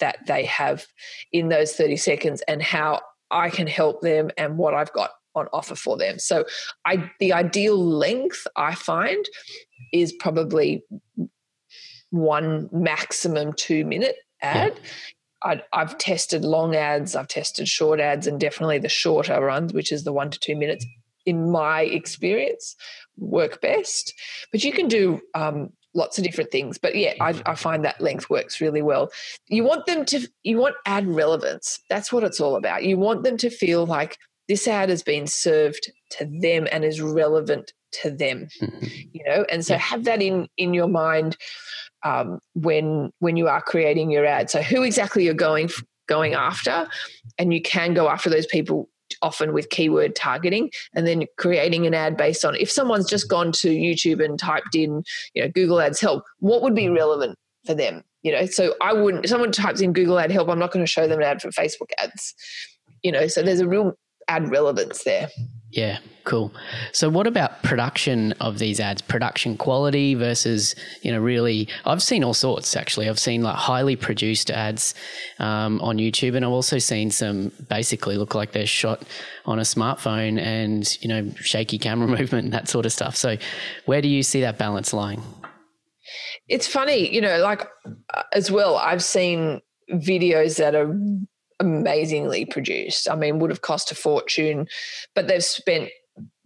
that 0.00 0.26
they 0.26 0.44
have 0.44 0.86
in 1.32 1.48
those 1.48 1.72
30 1.72 1.96
seconds 1.96 2.42
and 2.48 2.62
how 2.62 3.00
I 3.30 3.50
can 3.50 3.66
help 3.66 4.02
them 4.02 4.30
and 4.36 4.56
what 4.56 4.74
I've 4.74 4.92
got 4.92 5.10
on 5.34 5.48
offer 5.52 5.74
for 5.74 5.96
them. 5.96 6.18
So 6.18 6.44
I 6.84 7.10
the 7.20 7.32
ideal 7.32 7.78
length 7.78 8.46
I 8.56 8.74
find 8.74 9.24
is 9.92 10.12
probably 10.12 10.82
one 12.10 12.68
maximum 12.72 13.52
2 13.52 13.84
minute 13.84 14.16
ad. 14.42 14.74
Yeah. 14.74 14.90
I, 15.42 15.62
have 15.72 15.98
tested 15.98 16.44
long 16.44 16.74
ads, 16.74 17.14
I've 17.14 17.28
tested 17.28 17.68
short 17.68 18.00
ads, 18.00 18.26
and 18.26 18.40
definitely 18.40 18.78
the 18.78 18.88
shorter 18.88 19.38
runs, 19.40 19.72
which 19.72 19.92
is 19.92 20.02
the 20.02 20.12
one 20.12 20.30
to 20.30 20.40
two 20.40 20.56
minutes, 20.56 20.84
in 21.24 21.50
my 21.50 21.82
experience, 21.82 22.74
work 23.16 23.60
best. 23.60 24.14
But 24.50 24.64
you 24.64 24.72
can 24.72 24.88
do 24.88 25.20
um, 25.34 25.72
lots 25.96 26.18
of 26.18 26.24
different 26.24 26.52
things. 26.52 26.78
But 26.78 26.94
yeah, 26.94 27.14
I, 27.20 27.40
I, 27.46 27.54
find 27.54 27.84
that 27.84 28.00
length 28.00 28.30
works 28.30 28.60
really 28.60 28.82
well. 28.82 29.10
You 29.48 29.64
want 29.64 29.86
them 29.86 30.04
to, 30.06 30.28
you 30.44 30.58
want 30.58 30.76
ad 30.84 31.06
relevance. 31.06 31.80
That's 31.88 32.12
what 32.12 32.22
it's 32.22 32.40
all 32.40 32.56
about. 32.56 32.84
You 32.84 32.98
want 32.98 33.24
them 33.24 33.36
to 33.38 33.50
feel 33.50 33.86
like 33.86 34.18
this 34.48 34.68
ad 34.68 34.90
has 34.90 35.02
been 35.02 35.26
served 35.26 35.90
to 36.10 36.24
them 36.40 36.68
and 36.70 36.84
is 36.84 37.00
relevant 37.00 37.72
to 38.02 38.10
them. 38.10 38.48
Mm-hmm. 38.60 38.86
You 39.12 39.24
know, 39.24 39.46
and 39.50 39.64
so 39.64 39.74
yeah. 39.74 39.80
have 39.80 40.04
that 40.04 40.22
in 40.22 40.48
in 40.56 40.74
your 40.74 40.88
mind 40.88 41.36
um, 42.04 42.38
when 42.54 43.10
when 43.18 43.36
you 43.36 43.48
are 43.48 43.60
creating 43.60 44.10
your 44.10 44.24
ad. 44.24 44.50
So 44.50 44.62
who 44.62 44.82
exactly 44.82 45.24
you're 45.24 45.34
going 45.34 45.70
going 46.08 46.34
after, 46.34 46.88
and 47.38 47.52
you 47.52 47.62
can 47.62 47.94
go 47.94 48.08
after 48.08 48.30
those 48.30 48.46
people 48.46 48.88
often 49.22 49.52
with 49.52 49.70
keyword 49.70 50.14
targeting 50.14 50.70
and 50.94 51.06
then 51.06 51.24
creating 51.36 51.86
an 51.86 51.94
ad 51.94 52.16
based 52.16 52.44
on 52.44 52.54
if 52.56 52.70
someone's 52.70 53.08
just 53.08 53.28
gone 53.28 53.52
to 53.52 53.68
YouTube 53.68 54.24
and 54.24 54.38
typed 54.38 54.74
in, 54.74 55.02
you 55.34 55.42
know, 55.42 55.50
Google 55.50 55.80
Ads 55.80 56.00
help, 56.00 56.24
what 56.40 56.62
would 56.62 56.74
be 56.74 56.86
mm. 56.86 56.96
relevant 56.96 57.38
for 57.64 57.74
them? 57.74 58.02
You 58.22 58.32
know, 58.32 58.46
so 58.46 58.74
I 58.82 58.92
wouldn't, 58.92 59.24
if 59.24 59.30
someone 59.30 59.52
types 59.52 59.80
in 59.80 59.92
Google 59.92 60.18
ad 60.18 60.32
help, 60.32 60.48
I'm 60.48 60.58
not 60.58 60.72
going 60.72 60.84
to 60.84 60.90
show 60.90 61.06
them 61.06 61.20
an 61.20 61.24
ad 61.24 61.40
for 61.40 61.50
Facebook 61.50 61.90
ads. 61.98 62.34
You 63.02 63.12
know, 63.12 63.28
so 63.28 63.42
there's 63.42 63.60
a 63.60 63.68
real 63.68 63.92
ad 64.28 64.50
relevance 64.50 65.04
there. 65.04 65.28
Yeah, 65.76 65.98
cool. 66.24 66.54
So, 66.92 67.10
what 67.10 67.26
about 67.26 67.62
production 67.62 68.32
of 68.40 68.58
these 68.58 68.80
ads? 68.80 69.02
Production 69.02 69.58
quality 69.58 70.14
versus, 70.14 70.74
you 71.02 71.12
know, 71.12 71.20
really, 71.20 71.68
I've 71.84 72.02
seen 72.02 72.24
all 72.24 72.32
sorts 72.32 72.74
actually. 72.74 73.10
I've 73.10 73.18
seen 73.18 73.42
like 73.42 73.56
highly 73.56 73.94
produced 73.94 74.50
ads 74.50 74.94
um, 75.38 75.78
on 75.82 75.98
YouTube, 75.98 76.34
and 76.34 76.46
I've 76.46 76.50
also 76.50 76.78
seen 76.78 77.10
some 77.10 77.52
basically 77.68 78.16
look 78.16 78.34
like 78.34 78.52
they're 78.52 78.64
shot 78.64 79.02
on 79.44 79.58
a 79.58 79.62
smartphone 79.62 80.40
and, 80.40 80.96
you 81.02 81.08
know, 81.08 81.30
shaky 81.36 81.76
camera 81.78 82.08
movement 82.18 82.44
and 82.44 82.54
that 82.54 82.68
sort 82.68 82.86
of 82.86 82.92
stuff. 82.92 83.14
So, 83.14 83.36
where 83.84 84.00
do 84.00 84.08
you 84.08 84.22
see 84.22 84.40
that 84.40 84.56
balance 84.56 84.94
lying? 84.94 85.22
It's 86.48 86.66
funny, 86.66 87.14
you 87.14 87.20
know, 87.20 87.40
like 87.40 87.68
uh, 88.14 88.22
as 88.32 88.50
well, 88.50 88.76
I've 88.76 89.04
seen 89.04 89.60
videos 89.92 90.56
that 90.56 90.74
are 90.74 90.98
amazingly 91.60 92.44
produced. 92.44 93.08
I 93.08 93.16
mean, 93.16 93.38
would 93.38 93.50
have 93.50 93.62
cost 93.62 93.90
a 93.90 93.94
fortune, 93.94 94.66
but 95.14 95.28
they've 95.28 95.44
spent 95.44 95.90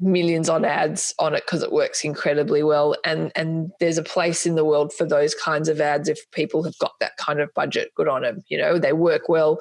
millions 0.00 0.48
on 0.48 0.64
ads 0.64 1.14
on 1.18 1.34
it 1.34 1.44
because 1.46 1.62
it 1.62 1.72
works 1.72 2.04
incredibly 2.04 2.62
well. 2.62 2.96
And 3.04 3.30
and 3.36 3.70
there's 3.80 3.98
a 3.98 4.02
place 4.02 4.46
in 4.46 4.54
the 4.54 4.64
world 4.64 4.92
for 4.92 5.04
those 5.04 5.34
kinds 5.34 5.68
of 5.68 5.80
ads 5.80 6.08
if 6.08 6.18
people 6.32 6.62
have 6.64 6.78
got 6.78 6.92
that 7.00 7.16
kind 7.18 7.40
of 7.40 7.50
budget 7.54 7.90
good 7.94 8.08
on 8.08 8.22
them 8.22 8.40
you 8.48 8.58
know 8.58 8.78
they 8.78 8.92
work 8.92 9.28
well. 9.28 9.58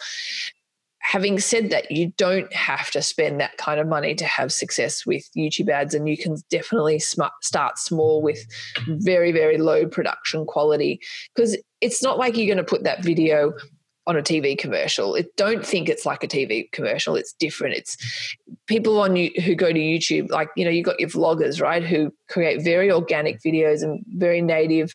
Having 1.01 1.39
said 1.39 1.69
that, 1.71 1.89
you 1.89 2.12
don't 2.17 2.51
have 2.53 2.91
to 2.91 3.01
spend 3.01 3.39
that 3.39 3.57
kind 3.57 3.79
of 3.79 3.88
money 3.88 4.13
to 4.13 4.25
have 4.25 4.51
success 4.51 5.05
with 5.07 5.23
YouTube 5.35 5.69
ads, 5.69 5.95
and 5.95 6.07
you 6.07 6.17
can 6.17 6.35
definitely 6.51 6.99
start 6.99 7.79
small 7.79 8.21
with 8.21 8.45
very, 8.85 9.31
very 9.31 9.57
low 9.57 9.88
production 9.88 10.45
quality. 10.45 10.99
Because 11.33 11.57
it's 11.81 12.03
not 12.03 12.19
like 12.19 12.38
you're 12.38 12.53
going 12.53 12.63
to 12.63 12.69
put 12.69 12.83
that 12.83 13.01
video 13.01 13.53
on 14.10 14.17
a 14.17 14.22
TV 14.22 14.58
commercial. 14.58 15.15
It, 15.15 15.34
don't 15.38 15.65
think 15.65 15.88
it's 15.88 16.06
like 16.06 16.24
a 16.24 16.28
TV 16.28 16.69
commercial. 16.72 17.15
It's 17.15 17.32
different. 17.34 17.76
It's 17.76 18.36
people 18.65 19.00
on 19.00 19.15
you 19.15 19.32
who 19.45 19.56
go 19.56 19.72
to 19.72 19.80
YouTube, 19.80 20.30
like 20.30 20.50
you 20.58 20.65
know, 20.65 20.72
you 20.72 20.84
got 20.84 21.00
your 21.00 21.10
vloggers, 21.10 21.62
right, 21.62 21.84
who 21.84 22.12
create 22.28 22.62
very 22.62 22.91
organic 22.91 23.39
videos 23.41 23.84
and 23.84 24.04
very 24.08 24.41
native 24.41 24.93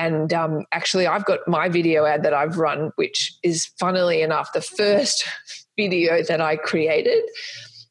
and 0.00 0.32
um, 0.32 0.64
actually, 0.72 1.06
I've 1.06 1.26
got 1.26 1.40
my 1.46 1.68
video 1.68 2.06
ad 2.06 2.22
that 2.22 2.32
I've 2.32 2.56
run, 2.56 2.90
which 2.96 3.34
is 3.42 3.66
funnily 3.78 4.22
enough 4.22 4.50
the 4.54 4.62
first 4.62 5.28
video 5.76 6.22
that 6.22 6.40
I 6.40 6.56
created, 6.56 7.22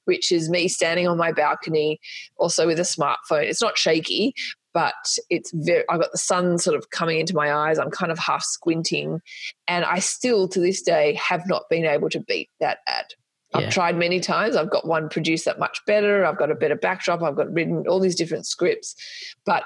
which 0.05 0.31
is 0.31 0.49
me 0.49 0.67
standing 0.67 1.07
on 1.07 1.17
my 1.17 1.31
balcony, 1.31 1.99
also 2.37 2.65
with 2.65 2.79
a 2.79 2.83
smartphone. 2.83 3.43
It's 3.43 3.61
not 3.61 3.77
shaky, 3.77 4.33
but 4.73 4.93
it's 5.29 5.51
very, 5.53 5.83
I've 5.89 6.01
got 6.01 6.11
the 6.11 6.17
sun 6.17 6.57
sort 6.57 6.77
of 6.77 6.89
coming 6.89 7.19
into 7.19 7.35
my 7.35 7.53
eyes. 7.53 7.79
I'm 7.79 7.91
kind 7.91 8.11
of 8.11 8.19
half 8.19 8.43
squinting. 8.43 9.21
And 9.67 9.85
I 9.85 9.99
still, 9.99 10.47
to 10.49 10.59
this 10.59 10.81
day, 10.81 11.13
have 11.15 11.47
not 11.47 11.63
been 11.69 11.85
able 11.85 12.09
to 12.09 12.19
beat 12.19 12.49
that 12.59 12.79
ad. 12.87 13.05
Yeah. 13.51 13.59
I've 13.59 13.73
tried 13.73 13.97
many 13.97 14.19
times. 14.19 14.55
I've 14.55 14.69
got 14.69 14.87
one 14.87 15.09
produced 15.09 15.45
that 15.45 15.59
much 15.59 15.79
better. 15.87 16.25
I've 16.25 16.37
got 16.37 16.51
a 16.51 16.55
better 16.55 16.75
backdrop. 16.75 17.23
I've 17.23 17.35
got 17.35 17.51
written 17.51 17.85
all 17.87 17.99
these 17.99 18.15
different 18.15 18.45
scripts. 18.45 18.95
But 19.45 19.63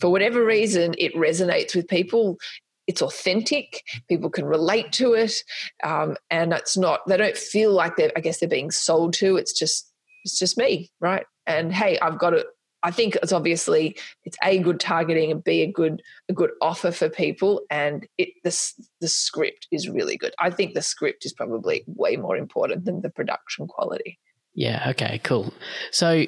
for 0.00 0.10
whatever 0.10 0.44
reason, 0.44 0.94
it 0.98 1.14
resonates 1.14 1.76
with 1.76 1.86
people. 1.86 2.38
It's 2.86 3.02
authentic. 3.02 3.84
People 4.08 4.30
can 4.30 4.46
relate 4.46 4.90
to 4.94 5.12
it, 5.12 5.44
um, 5.84 6.16
and 6.28 6.52
it's 6.52 6.76
not. 6.76 7.06
They 7.06 7.16
don't 7.16 7.36
feel 7.36 7.72
like 7.72 7.94
they're. 7.94 8.10
I 8.16 8.20
guess 8.20 8.40
they're 8.40 8.48
being 8.48 8.72
sold 8.72 9.12
to. 9.14 9.36
It's 9.36 9.52
just. 9.52 9.86
It's 10.24 10.38
just 10.38 10.58
me, 10.58 10.90
right? 11.00 11.24
And 11.46 11.72
hey, 11.72 11.98
I've 12.00 12.18
got 12.18 12.34
it. 12.34 12.46
I 12.82 12.90
think 12.90 13.16
it's 13.16 13.32
obviously 13.32 13.96
it's 14.24 14.38
a 14.42 14.58
good 14.58 14.80
targeting 14.80 15.30
and 15.30 15.42
b 15.42 15.62
a 15.62 15.66
good 15.66 16.02
a 16.28 16.32
good 16.32 16.50
offer 16.60 16.90
for 16.90 17.08
people, 17.08 17.62
and 17.70 18.06
it 18.18 18.28
the 18.44 18.56
the 19.00 19.08
script 19.08 19.66
is 19.70 19.88
really 19.88 20.16
good. 20.16 20.34
I 20.38 20.50
think 20.50 20.74
the 20.74 20.82
script 20.82 21.24
is 21.24 21.32
probably 21.32 21.84
way 21.86 22.16
more 22.16 22.36
important 22.36 22.84
than 22.84 23.02
the 23.02 23.10
production 23.10 23.66
quality. 23.66 24.18
Yeah. 24.54 24.84
Okay. 24.90 25.20
Cool. 25.22 25.52
So 25.90 26.24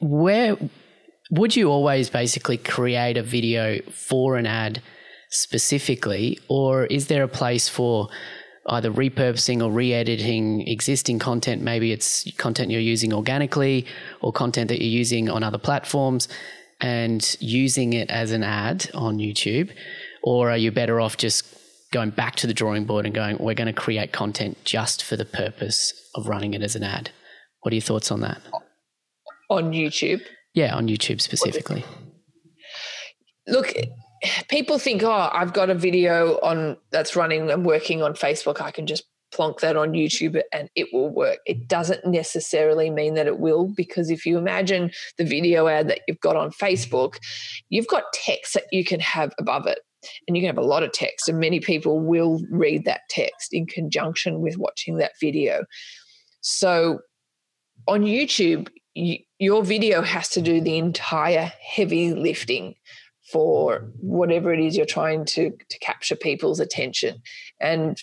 where 0.00 0.56
would 1.30 1.56
you 1.56 1.70
always 1.70 2.08
basically 2.10 2.58
create 2.58 3.16
a 3.16 3.22
video 3.22 3.80
for 3.90 4.36
an 4.36 4.46
ad 4.46 4.80
specifically, 5.30 6.38
or 6.48 6.86
is 6.86 7.08
there 7.08 7.24
a 7.24 7.28
place 7.28 7.68
for 7.68 8.08
either 8.68 8.90
repurposing 8.90 9.62
or 9.62 9.70
re-editing 9.70 10.66
existing 10.66 11.18
content? 11.18 11.62
Maybe 11.62 11.92
it's 11.92 12.30
content 12.36 12.70
you're 12.70 12.80
using 12.80 13.12
organically 13.12 13.86
or 14.20 14.32
content 14.32 14.68
that 14.68 14.80
you're 14.80 14.90
using 14.90 15.28
on 15.30 15.42
other 15.42 15.58
platforms 15.58 16.28
and 16.80 17.36
using 17.40 17.92
it 17.94 18.10
as 18.10 18.32
an 18.32 18.42
ad 18.42 18.90
on 18.94 19.18
YouTube, 19.18 19.70
or 20.22 20.50
are 20.50 20.58
you 20.58 20.70
better 20.70 21.00
off 21.00 21.16
just 21.16 21.44
going 21.92 22.10
back 22.10 22.36
to 22.36 22.46
the 22.46 22.52
drawing 22.52 22.84
board 22.84 23.06
and 23.06 23.14
going, 23.14 23.38
we're 23.38 23.54
going 23.54 23.66
to 23.66 23.72
create 23.72 24.12
content 24.12 24.58
just 24.64 25.02
for 25.02 25.16
the 25.16 25.24
purpose 25.24 25.94
of 26.14 26.28
running 26.28 26.52
it 26.52 26.62
as 26.62 26.76
an 26.76 26.82
ad? 26.82 27.10
What 27.60 27.72
are 27.72 27.76
your 27.76 27.82
thoughts 27.82 28.10
on 28.10 28.20
that? 28.20 28.40
On 29.48 29.72
YouTube? 29.72 30.20
Yeah, 30.52 30.74
on 30.74 30.88
YouTube 30.88 31.20
specifically. 31.20 31.84
Look, 33.46 33.72
people 34.48 34.78
think, 34.78 35.02
oh, 35.02 35.30
I've 35.32 35.52
got 35.52 35.70
a 35.70 35.74
video 35.74 36.38
on 36.40 36.76
that's 36.90 37.16
running 37.16 37.50
and 37.50 37.64
working 37.64 38.02
on 38.02 38.14
Facebook. 38.14 38.60
I 38.60 38.70
can 38.70 38.86
just 38.86 39.04
plonk 39.32 39.60
that 39.60 39.76
on 39.76 39.92
YouTube 39.92 40.40
and 40.52 40.70
it 40.76 40.88
will 40.92 41.10
work. 41.10 41.38
It 41.46 41.68
doesn't 41.68 42.06
necessarily 42.06 42.90
mean 42.90 43.14
that 43.14 43.26
it 43.26 43.38
will, 43.38 43.72
because 43.76 44.10
if 44.10 44.24
you 44.24 44.38
imagine 44.38 44.92
the 45.18 45.24
video 45.24 45.66
ad 45.66 45.88
that 45.88 46.00
you've 46.06 46.20
got 46.20 46.36
on 46.36 46.50
Facebook, 46.50 47.16
you've 47.68 47.88
got 47.88 48.04
text 48.14 48.54
that 48.54 48.64
you 48.70 48.84
can 48.84 49.00
have 49.00 49.32
above 49.38 49.66
it. 49.66 49.80
And 50.28 50.36
you 50.36 50.42
can 50.42 50.54
have 50.54 50.64
a 50.64 50.66
lot 50.66 50.84
of 50.84 50.92
text, 50.92 51.28
and 51.28 51.40
many 51.40 51.58
people 51.58 51.98
will 51.98 52.40
read 52.48 52.84
that 52.84 53.00
text 53.10 53.52
in 53.52 53.66
conjunction 53.66 54.40
with 54.40 54.56
watching 54.56 54.98
that 54.98 55.12
video. 55.20 55.64
So 56.42 57.00
on 57.88 58.02
YouTube, 58.02 58.68
you, 58.94 59.18
your 59.40 59.64
video 59.64 60.02
has 60.02 60.28
to 60.28 60.40
do 60.40 60.60
the 60.60 60.78
entire 60.78 61.52
heavy 61.60 62.14
lifting 62.14 62.76
for 63.30 63.88
whatever 63.98 64.52
it 64.52 64.60
is 64.60 64.76
you're 64.76 64.86
trying 64.86 65.24
to, 65.24 65.50
to 65.68 65.78
capture 65.80 66.16
people's 66.16 66.60
attention. 66.60 67.20
And 67.60 68.02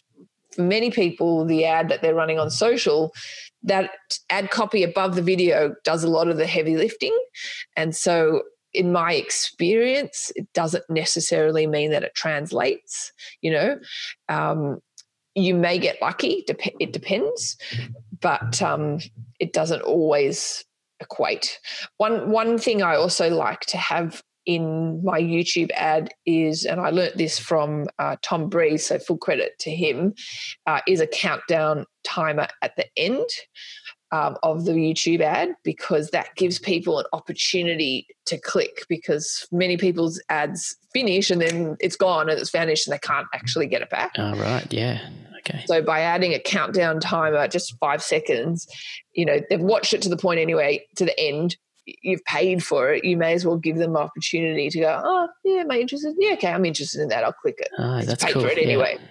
for 0.51 0.61
many 0.61 0.91
people, 0.91 1.45
the 1.45 1.65
ad 1.65 1.89
that 1.89 2.01
they're 2.01 2.15
running 2.15 2.39
on 2.39 2.49
social, 2.49 3.13
that 3.63 3.91
ad 4.29 4.51
copy 4.51 4.83
above 4.83 5.15
the 5.15 5.21
video 5.21 5.75
does 5.83 6.03
a 6.03 6.09
lot 6.09 6.27
of 6.27 6.37
the 6.37 6.45
heavy 6.45 6.75
lifting. 6.75 7.17
And 7.75 7.95
so 7.95 8.43
in 8.73 8.91
my 8.91 9.13
experience, 9.13 10.31
it 10.35 10.51
doesn't 10.53 10.83
necessarily 10.89 11.67
mean 11.67 11.91
that 11.91 12.03
it 12.03 12.15
translates. 12.15 13.11
You 13.41 13.51
know, 13.51 13.79
um, 14.29 14.79
you 15.35 15.53
may 15.53 15.77
get 15.77 16.01
lucky; 16.01 16.43
it 16.79 16.91
depends, 16.91 17.57
but 18.19 18.61
um, 18.61 18.99
it 19.39 19.53
doesn't 19.53 19.81
always 19.81 20.65
equate. 20.99 21.59
One 21.97 22.31
one 22.31 22.57
thing 22.57 22.81
I 22.81 22.95
also 22.95 23.29
like 23.29 23.61
to 23.67 23.77
have 23.77 24.23
in 24.45 25.03
my 25.03 25.19
YouTube 25.19 25.71
ad 25.75 26.13
is, 26.25 26.65
and 26.65 26.79
I 26.79 26.89
learnt 26.89 27.17
this 27.17 27.39
from 27.39 27.85
uh, 27.99 28.17
Tom 28.21 28.49
Breeze, 28.49 28.85
so 28.85 28.99
full 28.99 29.17
credit 29.17 29.57
to 29.59 29.71
him, 29.71 30.13
uh, 30.67 30.81
is 30.87 31.01
a 31.01 31.07
countdown 31.07 31.85
timer 32.03 32.47
at 32.61 32.75
the 32.75 32.85
end. 32.97 33.27
Um, 34.11 34.37
of 34.43 34.65
the 34.65 34.73
YouTube 34.73 35.21
ad 35.21 35.55
because 35.63 36.11
that 36.11 36.35
gives 36.35 36.59
people 36.59 36.99
an 36.99 37.05
opportunity 37.13 38.05
to 38.27 38.37
click 38.37 38.85
because 38.87 39.47
many 39.51 39.75
people's 39.75 40.21
ads 40.29 40.77
finish 40.93 41.31
and 41.31 41.41
then 41.41 41.77
it's 41.79 41.95
gone 41.95 42.29
and 42.29 42.39
it's 42.39 42.51
vanished 42.51 42.85
and 42.85 42.93
they 42.93 42.99
can't 42.99 43.25
actually 43.33 43.65
get 43.65 43.81
it 43.81 43.89
back. 43.89 44.11
Oh, 44.19 44.35
right. 44.35 44.71
Yeah. 44.71 44.99
Okay. 45.39 45.63
So 45.65 45.81
by 45.81 46.01
adding 46.01 46.33
a 46.33 46.39
countdown 46.39 46.99
timer, 46.99 47.47
just 47.47 47.77
five 47.79 48.01
seconds, 48.01 48.67
you 49.13 49.25
know, 49.25 49.39
they've 49.49 49.59
watched 49.59 49.93
it 49.93 50.01
to 50.03 50.09
the 50.09 50.17
point 50.17 50.39
anyway, 50.39 50.85
to 50.95 51.05
the 51.05 51.19
end. 51.19 51.57
You've 51.85 52.23
paid 52.25 52.63
for 52.63 52.93
it. 52.93 53.03
You 53.03 53.17
may 53.17 53.33
as 53.33 53.45
well 53.45 53.57
give 53.57 53.77
them 53.77 53.95
an 53.95 54.01
opportunity 54.01 54.69
to 54.69 54.79
go. 54.79 55.01
Oh, 55.03 55.27
yeah, 55.43 55.61
am 55.61 55.71
I 55.71 55.79
interested? 55.79 56.15
Yeah, 56.17 56.33
okay, 56.33 56.51
I'm 56.51 56.65
interested 56.65 57.01
in 57.01 57.09
that. 57.09 57.23
I'll 57.23 57.33
click 57.33 57.55
it. 57.59 57.69
Oh, 57.77 58.01
that's 58.01 58.23
cool. 58.25 58.43
for 58.43 58.47
it 58.47 58.57
anyway. 58.57 58.97
Yeah. 58.99 59.07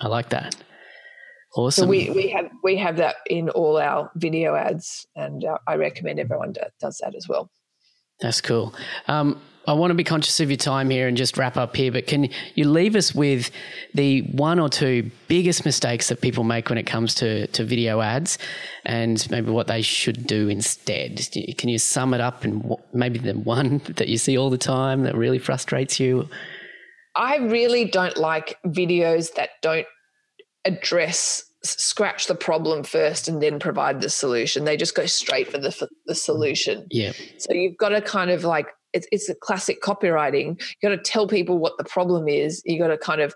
I 0.00 0.08
like 0.08 0.30
that. 0.30 0.56
Awesome. 1.54 1.84
So 1.84 1.88
we, 1.88 2.10
we 2.10 2.28
have 2.28 2.50
we 2.62 2.76
have 2.76 2.96
that 2.98 3.16
in 3.28 3.48
all 3.50 3.78
our 3.78 4.10
video 4.16 4.54
ads, 4.54 5.06
and 5.16 5.44
uh, 5.44 5.58
I 5.66 5.76
recommend 5.76 6.20
everyone 6.20 6.54
does 6.80 6.98
that 6.98 7.14
as 7.14 7.26
well. 7.28 7.50
That's 8.20 8.40
cool. 8.40 8.74
Um, 9.06 9.40
I 9.68 9.74
want 9.74 9.90
to 9.90 9.94
be 9.94 10.02
conscious 10.02 10.40
of 10.40 10.48
your 10.48 10.56
time 10.56 10.88
here 10.88 11.06
and 11.08 11.14
just 11.14 11.36
wrap 11.36 11.58
up 11.58 11.76
here, 11.76 11.92
but 11.92 12.06
can 12.06 12.30
you 12.54 12.66
leave 12.66 12.96
us 12.96 13.14
with 13.14 13.50
the 13.92 14.22
one 14.22 14.58
or 14.58 14.70
two 14.70 15.10
biggest 15.28 15.66
mistakes 15.66 16.08
that 16.08 16.22
people 16.22 16.42
make 16.42 16.70
when 16.70 16.78
it 16.78 16.86
comes 16.86 17.14
to, 17.16 17.46
to 17.48 17.64
video 17.64 18.00
ads 18.00 18.38
and 18.86 19.30
maybe 19.30 19.50
what 19.50 19.66
they 19.66 19.82
should 19.82 20.26
do 20.26 20.48
instead? 20.48 21.20
Can 21.58 21.68
you 21.68 21.78
sum 21.78 22.14
it 22.14 22.20
up 22.22 22.44
and 22.44 22.74
maybe 22.94 23.18
the 23.18 23.34
one 23.34 23.82
that 23.96 24.08
you 24.08 24.16
see 24.16 24.38
all 24.38 24.48
the 24.48 24.56
time 24.56 25.02
that 25.02 25.14
really 25.14 25.38
frustrates 25.38 26.00
you? 26.00 26.30
I 27.14 27.36
really 27.36 27.84
don't 27.84 28.16
like 28.16 28.56
videos 28.64 29.34
that 29.34 29.50
don't 29.60 29.86
address 30.64 31.44
scratch 31.62 32.26
the 32.26 32.34
problem 32.34 32.84
first 32.84 33.28
and 33.28 33.42
then 33.42 33.58
provide 33.58 34.00
the 34.00 34.08
solution. 34.08 34.64
They 34.64 34.76
just 34.76 34.94
go 34.94 35.06
straight 35.06 35.48
for 35.48 35.58
the 35.58 35.72
for 35.72 35.88
the 36.06 36.14
solution. 36.14 36.86
Yeah. 36.90 37.12
So 37.38 37.52
you've 37.52 37.76
got 37.76 37.90
to 37.90 38.00
kind 38.00 38.30
of 38.30 38.44
like 38.44 38.68
it's, 38.92 39.06
it's 39.12 39.28
a 39.28 39.34
classic 39.34 39.82
copywriting. 39.82 40.60
You 40.60 40.88
got 40.88 40.96
to 40.96 41.10
tell 41.10 41.26
people 41.26 41.58
what 41.58 41.76
the 41.78 41.84
problem 41.84 42.28
is. 42.28 42.62
You 42.64 42.78
got 42.78 42.88
to 42.88 42.98
kind 42.98 43.20
of 43.20 43.34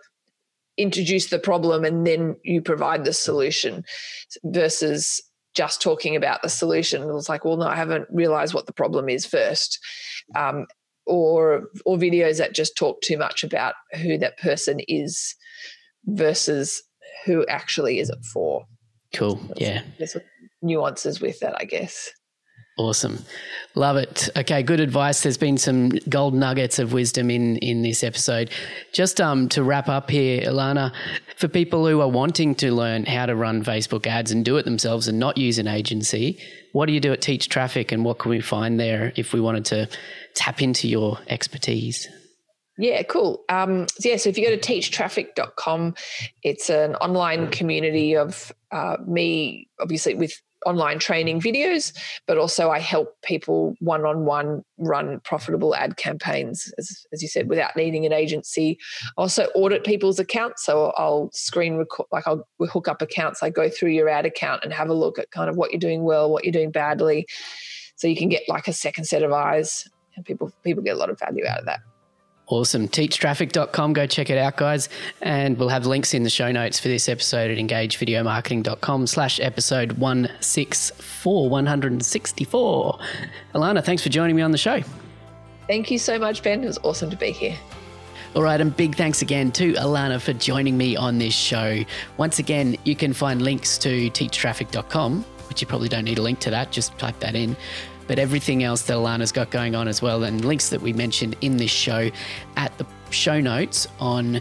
introduce 0.78 1.28
the 1.28 1.38
problem 1.38 1.84
and 1.84 2.06
then 2.06 2.36
you 2.44 2.62
provide 2.62 3.04
the 3.04 3.12
solution 3.12 3.84
versus 4.44 5.20
just 5.54 5.82
talking 5.82 6.16
about 6.16 6.42
the 6.42 6.48
solution. 6.48 7.02
It 7.02 7.12
was 7.12 7.28
like, 7.28 7.44
well, 7.44 7.58
no, 7.58 7.66
I 7.66 7.76
haven't 7.76 8.08
realized 8.10 8.54
what 8.54 8.66
the 8.66 8.72
problem 8.72 9.08
is 9.08 9.26
first. 9.26 9.78
Um, 10.34 10.66
or 11.04 11.64
or 11.84 11.96
videos 11.96 12.38
that 12.38 12.54
just 12.54 12.76
talk 12.76 13.00
too 13.00 13.18
much 13.18 13.42
about 13.42 13.74
who 14.00 14.16
that 14.18 14.38
person 14.38 14.80
is 14.86 15.34
versus 16.06 16.80
who 17.24 17.44
actually 17.46 17.98
is 17.98 18.08
it 18.08 18.24
for. 18.32 18.64
Cool. 19.12 19.40
Yeah. 19.56 19.82
There's 19.98 20.16
nuances 20.62 21.20
with 21.20 21.40
that, 21.40 21.56
I 21.58 21.64
guess. 21.64 22.10
Awesome. 22.78 23.18
Love 23.74 23.96
it. 23.98 24.30
Okay, 24.34 24.62
good 24.62 24.80
advice. 24.80 25.22
There's 25.22 25.36
been 25.36 25.58
some 25.58 25.90
gold 26.08 26.32
nuggets 26.32 26.78
of 26.78 26.94
wisdom 26.94 27.30
in 27.30 27.56
in 27.58 27.82
this 27.82 28.02
episode. 28.02 28.50
Just 28.92 29.20
um 29.20 29.48
to 29.50 29.62
wrap 29.62 29.88
up 29.88 30.08
here, 30.08 30.40
Ilana, 30.40 30.92
for 31.36 31.48
people 31.48 31.86
who 31.86 32.00
are 32.00 32.08
wanting 32.08 32.54
to 32.56 32.72
learn 32.72 33.04
how 33.04 33.26
to 33.26 33.36
run 33.36 33.62
Facebook 33.62 34.06
ads 34.06 34.30
and 34.30 34.42
do 34.42 34.56
it 34.56 34.64
themselves 34.64 35.06
and 35.06 35.18
not 35.18 35.36
use 35.36 35.58
an 35.58 35.68
agency, 35.68 36.38
what 36.72 36.86
do 36.86 36.92
you 36.92 37.00
do 37.00 37.12
at 37.12 37.20
Teach 37.20 37.50
Traffic 37.50 37.92
and 37.92 38.06
what 38.06 38.18
can 38.18 38.30
we 38.30 38.40
find 38.40 38.80
there 38.80 39.12
if 39.16 39.34
we 39.34 39.40
wanted 39.40 39.66
to 39.66 39.88
tap 40.34 40.62
into 40.62 40.88
your 40.88 41.18
expertise? 41.28 42.08
Yeah, 42.78 43.02
cool. 43.02 43.44
Um, 43.50 43.86
yeah, 44.00 44.16
so 44.16 44.30
if 44.30 44.38
you 44.38 44.48
go 44.48 44.56
to 44.56 44.72
teachtraffic.com, 44.72 45.94
it's 46.42 46.70
an 46.70 46.94
online 46.96 47.50
community 47.50 48.16
of 48.16 48.50
uh, 48.70 48.96
me, 49.06 49.68
obviously 49.78 50.14
with 50.14 50.32
online 50.66 50.98
training 50.98 51.40
videos, 51.40 51.92
but 52.26 52.38
also 52.38 52.70
I 52.70 52.78
help 52.78 53.16
people 53.22 53.74
one 53.80 54.04
on 54.04 54.24
one 54.24 54.64
run 54.78 55.20
profitable 55.24 55.74
ad 55.74 55.96
campaigns, 55.96 56.72
as, 56.78 57.06
as 57.12 57.22
you 57.22 57.28
said, 57.28 57.48
without 57.48 57.76
needing 57.76 58.06
an 58.06 58.12
agency. 58.12 58.78
Also, 59.16 59.46
audit 59.54 59.84
people's 59.84 60.18
accounts. 60.18 60.64
So 60.64 60.92
I'll 60.96 61.30
screen 61.32 61.76
record, 61.76 62.06
like 62.12 62.26
I'll 62.26 62.46
hook 62.60 62.88
up 62.88 63.02
accounts. 63.02 63.42
I 63.42 63.50
go 63.50 63.68
through 63.68 63.90
your 63.90 64.08
ad 64.08 64.26
account 64.26 64.64
and 64.64 64.72
have 64.72 64.88
a 64.88 64.94
look 64.94 65.18
at 65.18 65.30
kind 65.30 65.50
of 65.50 65.56
what 65.56 65.70
you're 65.70 65.80
doing 65.80 66.04
well, 66.04 66.30
what 66.30 66.44
you're 66.44 66.52
doing 66.52 66.70
badly. 66.70 67.26
So 67.96 68.08
you 68.08 68.16
can 68.16 68.28
get 68.28 68.42
like 68.48 68.68
a 68.68 68.72
second 68.72 69.04
set 69.04 69.22
of 69.22 69.32
eyes, 69.32 69.88
and 70.16 70.24
people 70.24 70.52
people 70.64 70.82
get 70.82 70.94
a 70.94 70.98
lot 70.98 71.10
of 71.10 71.18
value 71.18 71.46
out 71.46 71.60
of 71.60 71.66
that. 71.66 71.80
Awesome. 72.48 72.88
Teachtraffic.com. 72.88 73.92
Go 73.92 74.06
check 74.06 74.28
it 74.28 74.36
out, 74.36 74.56
guys. 74.56 74.88
And 75.22 75.56
we'll 75.58 75.68
have 75.68 75.86
links 75.86 76.12
in 76.12 76.22
the 76.22 76.30
show 76.30 76.50
notes 76.52 76.78
for 76.78 76.88
this 76.88 77.08
episode 77.08 77.50
at 77.50 77.58
engagevideomarketing.com 77.58 79.06
slash 79.06 79.40
episode 79.40 79.92
164, 79.92 81.48
164. 81.48 82.98
Ilana, 83.54 83.84
thanks 83.84 84.02
for 84.02 84.08
joining 84.08 84.36
me 84.36 84.42
on 84.42 84.50
the 84.50 84.58
show. 84.58 84.82
Thank 85.66 85.90
you 85.90 85.98
so 85.98 86.18
much, 86.18 86.42
Ben. 86.42 86.62
It 86.64 86.66
was 86.66 86.78
awesome 86.82 87.10
to 87.10 87.16
be 87.16 87.30
here. 87.30 87.56
All 88.34 88.42
right, 88.42 88.60
and 88.60 88.74
big 88.74 88.96
thanks 88.96 89.22
again 89.22 89.52
to 89.52 89.74
Ilana 89.74 90.20
for 90.20 90.32
joining 90.32 90.76
me 90.76 90.96
on 90.96 91.18
this 91.18 91.34
show. 91.34 91.84
Once 92.16 92.38
again, 92.38 92.76
you 92.84 92.96
can 92.96 93.12
find 93.12 93.42
links 93.42 93.76
to 93.78 94.10
teachtraffic.com, 94.10 95.22
which 95.48 95.60
you 95.60 95.66
probably 95.66 95.88
don't 95.88 96.04
need 96.04 96.18
a 96.18 96.22
link 96.22 96.38
to 96.40 96.50
that, 96.50 96.72
just 96.72 96.96
type 96.98 97.18
that 97.20 97.34
in 97.34 97.56
but 98.06 98.18
everything 98.18 98.62
else 98.62 98.82
that 98.82 98.94
Ilana's 98.94 99.32
got 99.32 99.50
going 99.50 99.74
on 99.74 99.88
as 99.88 100.02
well, 100.02 100.24
and 100.24 100.44
links 100.44 100.68
that 100.70 100.80
we 100.80 100.92
mentioned 100.92 101.36
in 101.40 101.56
this 101.56 101.70
show 101.70 102.10
at 102.56 102.76
the 102.78 102.86
show 103.10 103.40
notes 103.40 103.86
on 104.00 104.40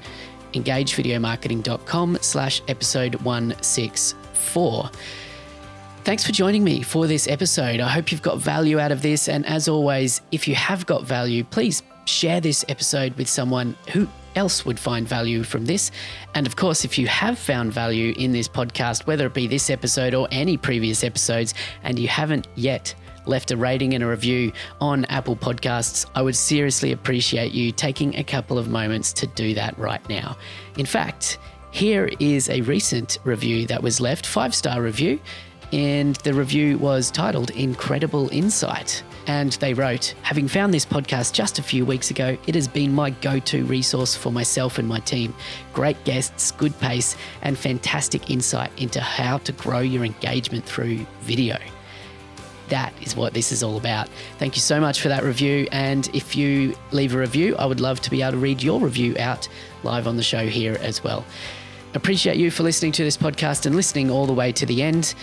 engagevideomarketing.com 0.54 2.18
slash 2.22 2.62
episode 2.68 3.16
164. 3.16 4.90
Thanks 6.04 6.26
for 6.26 6.32
joining 6.32 6.64
me 6.64 6.82
for 6.82 7.06
this 7.06 7.28
episode. 7.28 7.80
I 7.80 7.88
hope 7.88 8.12
you've 8.12 8.24
got 8.24 8.40
value 8.40 8.80
out 8.80 8.92
of 8.92 9.02
this. 9.02 9.30
And 9.30 9.46
as 9.46 9.68
always, 9.68 10.22
if 10.32 10.48
you 10.48 10.56
have 10.56 10.86
got 10.86 11.04
value, 11.04 11.44
please 11.44 11.84
share 12.06 12.42
this 12.42 12.66
episode 12.68 13.16
with 13.18 13.30
someone 13.30 13.78
who 13.92 14.08
else 14.36 14.66
would 14.66 14.80
find 14.80 15.08
value 15.08 15.44
from 15.44 15.66
this. 15.66 15.92
And 16.34 16.48
of 16.48 16.56
course, 16.56 16.86
if 16.86 16.98
you 16.98 17.08
have 17.08 17.38
found 17.38 17.72
value 17.72 18.14
in 18.18 18.32
this 18.32 18.48
podcast, 18.48 19.06
whether 19.06 19.28
it 19.28 19.34
be 19.34 19.46
this 19.48 19.70
episode 19.70 20.14
or 20.14 20.28
any 20.32 20.58
previous 20.58 21.04
episodes, 21.04 21.54
and 21.84 22.00
you 22.00 22.08
haven't 22.08 22.48
yet 22.56 22.96
left 23.26 23.52
a 23.52 23.58
rating 23.58 23.94
and 23.94 24.04
a 24.04 24.08
review 24.08 24.52
on 24.80 25.06
Apple 25.06 25.36
Podcasts, 25.36 26.06
I 26.16 26.22
would 26.22 26.36
seriously 26.36 26.92
appreciate 26.92 27.52
you 27.52 27.72
taking 27.72 28.16
a 28.16 28.24
couple 28.24 28.58
of 28.58 28.70
moments 28.70 29.14
to 29.14 29.28
do 29.28 29.54
that 29.56 29.78
right 29.78 30.08
now. 30.10 30.38
In 30.78 30.86
fact, 30.86 31.38
here 31.72 32.10
is 32.20 32.50
a 32.50 32.62
recent 32.62 33.18
review 33.24 33.66
that 33.68 33.82
was 33.82 34.02
left, 34.02 34.26
five 34.26 34.54
star 34.54 34.82
review, 34.82 35.20
and 35.72 36.16
the 36.18 36.34
review 36.34 36.78
was 36.78 37.10
titled 37.10 37.52
Incredible 37.52 38.30
Insight. 38.30 39.04
And 39.28 39.54
they 39.54 39.74
wrote, 39.74 40.16
Having 40.24 40.50
found 40.50 40.74
this 40.74 40.86
podcast 40.86 41.32
just 41.32 41.60
a 41.60 41.64
few 41.64 41.86
weeks 41.86 42.10
ago, 42.10 42.38
it 42.48 42.56
has 42.56 42.68
been 42.68 42.94
my 42.94 43.12
go 43.12 43.40
to 43.40 43.64
resource 43.66 44.16
for 44.16 44.32
myself 44.32 44.80
and 44.80 44.88
my 44.88 45.00
team. 45.00 45.34
Great 45.72 46.04
guests, 46.04 46.52
good 46.52 46.78
pace, 46.80 47.16
and 47.44 47.58
fantastic 47.58 48.30
insight 48.30 48.72
into 48.78 49.00
how 49.00 49.38
to 49.40 49.52
grow 49.54 49.80
your 49.80 50.04
engagement 50.04 50.66
through 50.66 51.06
video 51.22 51.58
that 52.70 52.94
is 53.02 53.16
what 53.16 53.34
this 53.34 53.52
is 53.52 53.64
all 53.64 53.78
about. 53.78 54.10
Thank 54.38 54.56
you 54.56 54.62
so 54.62 54.80
much 54.80 55.02
for 55.02 55.10
that 55.10 55.24
review. 55.24 55.68
And 55.72 56.10
if 56.14 56.36
you 56.36 56.76
leave 56.92 57.14
a 57.14 57.18
review, 57.18 57.56
I 57.58 57.66
would 57.66 57.80
love 57.80 58.00
to 58.02 58.10
be 58.10 58.22
able 58.22 58.34
to 58.34 58.38
read 58.38 58.64
your 58.64 58.80
review 58.80 59.16
out 59.20 59.48
live 59.84 60.08
on 60.08 60.18
the 60.18 60.24
show 60.24 60.48
here 60.48 60.78
as 60.82 61.04
well. 61.04 61.26
Appreciate 61.94 62.38
you 62.38 62.52
for 62.52 62.64
listening 62.64 62.94
to 62.94 63.04
this 63.04 63.18
podcast 63.18 63.66
and 63.66 63.76
listening 63.76 64.10
all 64.10 64.26
the 64.26 64.34
way 64.34 64.52
to 64.54 64.66
the 64.66 64.82
end. 64.82 65.14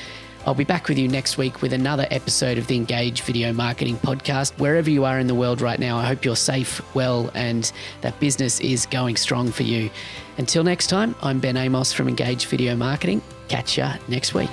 I'll 0.47 0.55
be 0.55 0.65
back 0.65 0.89
with 0.89 0.99
you 0.99 1.09
next 1.09 1.37
week 1.37 1.61
with 1.63 1.73
another 1.73 2.07
episode 2.11 2.59
of 2.59 2.67
the 2.69 2.77
Engage 2.77 3.23
Video 3.23 3.53
Marketing 3.53 3.97
Podcast. 3.97 4.59
Wherever 4.59 4.89
you 4.89 5.05
are 5.05 5.19
in 5.19 5.27
the 5.27 5.35
world 5.35 5.61
right 5.61 5.79
now, 5.79 5.99
I 5.99 6.07
hope 6.07 6.25
you're 6.25 6.37
safe, 6.37 6.81
well, 6.95 7.31
and 7.35 7.71
that 8.01 8.19
business 8.21 8.61
is 8.61 8.87
going 8.87 9.17
strong 9.17 9.51
for 9.51 9.65
you. 9.65 9.91
Until 10.39 10.65
next 10.65 10.87
time, 10.87 11.15
I'm 11.23 11.39
Ben 11.39 11.57
Amos 11.57 11.93
from 11.93 12.09
Engage 12.09 12.47
Video 12.47 12.77
Marketing. 12.77 13.21
Catch 13.49 13.77
ya 13.77 13.97
next 14.09 14.33
week. 14.33 14.51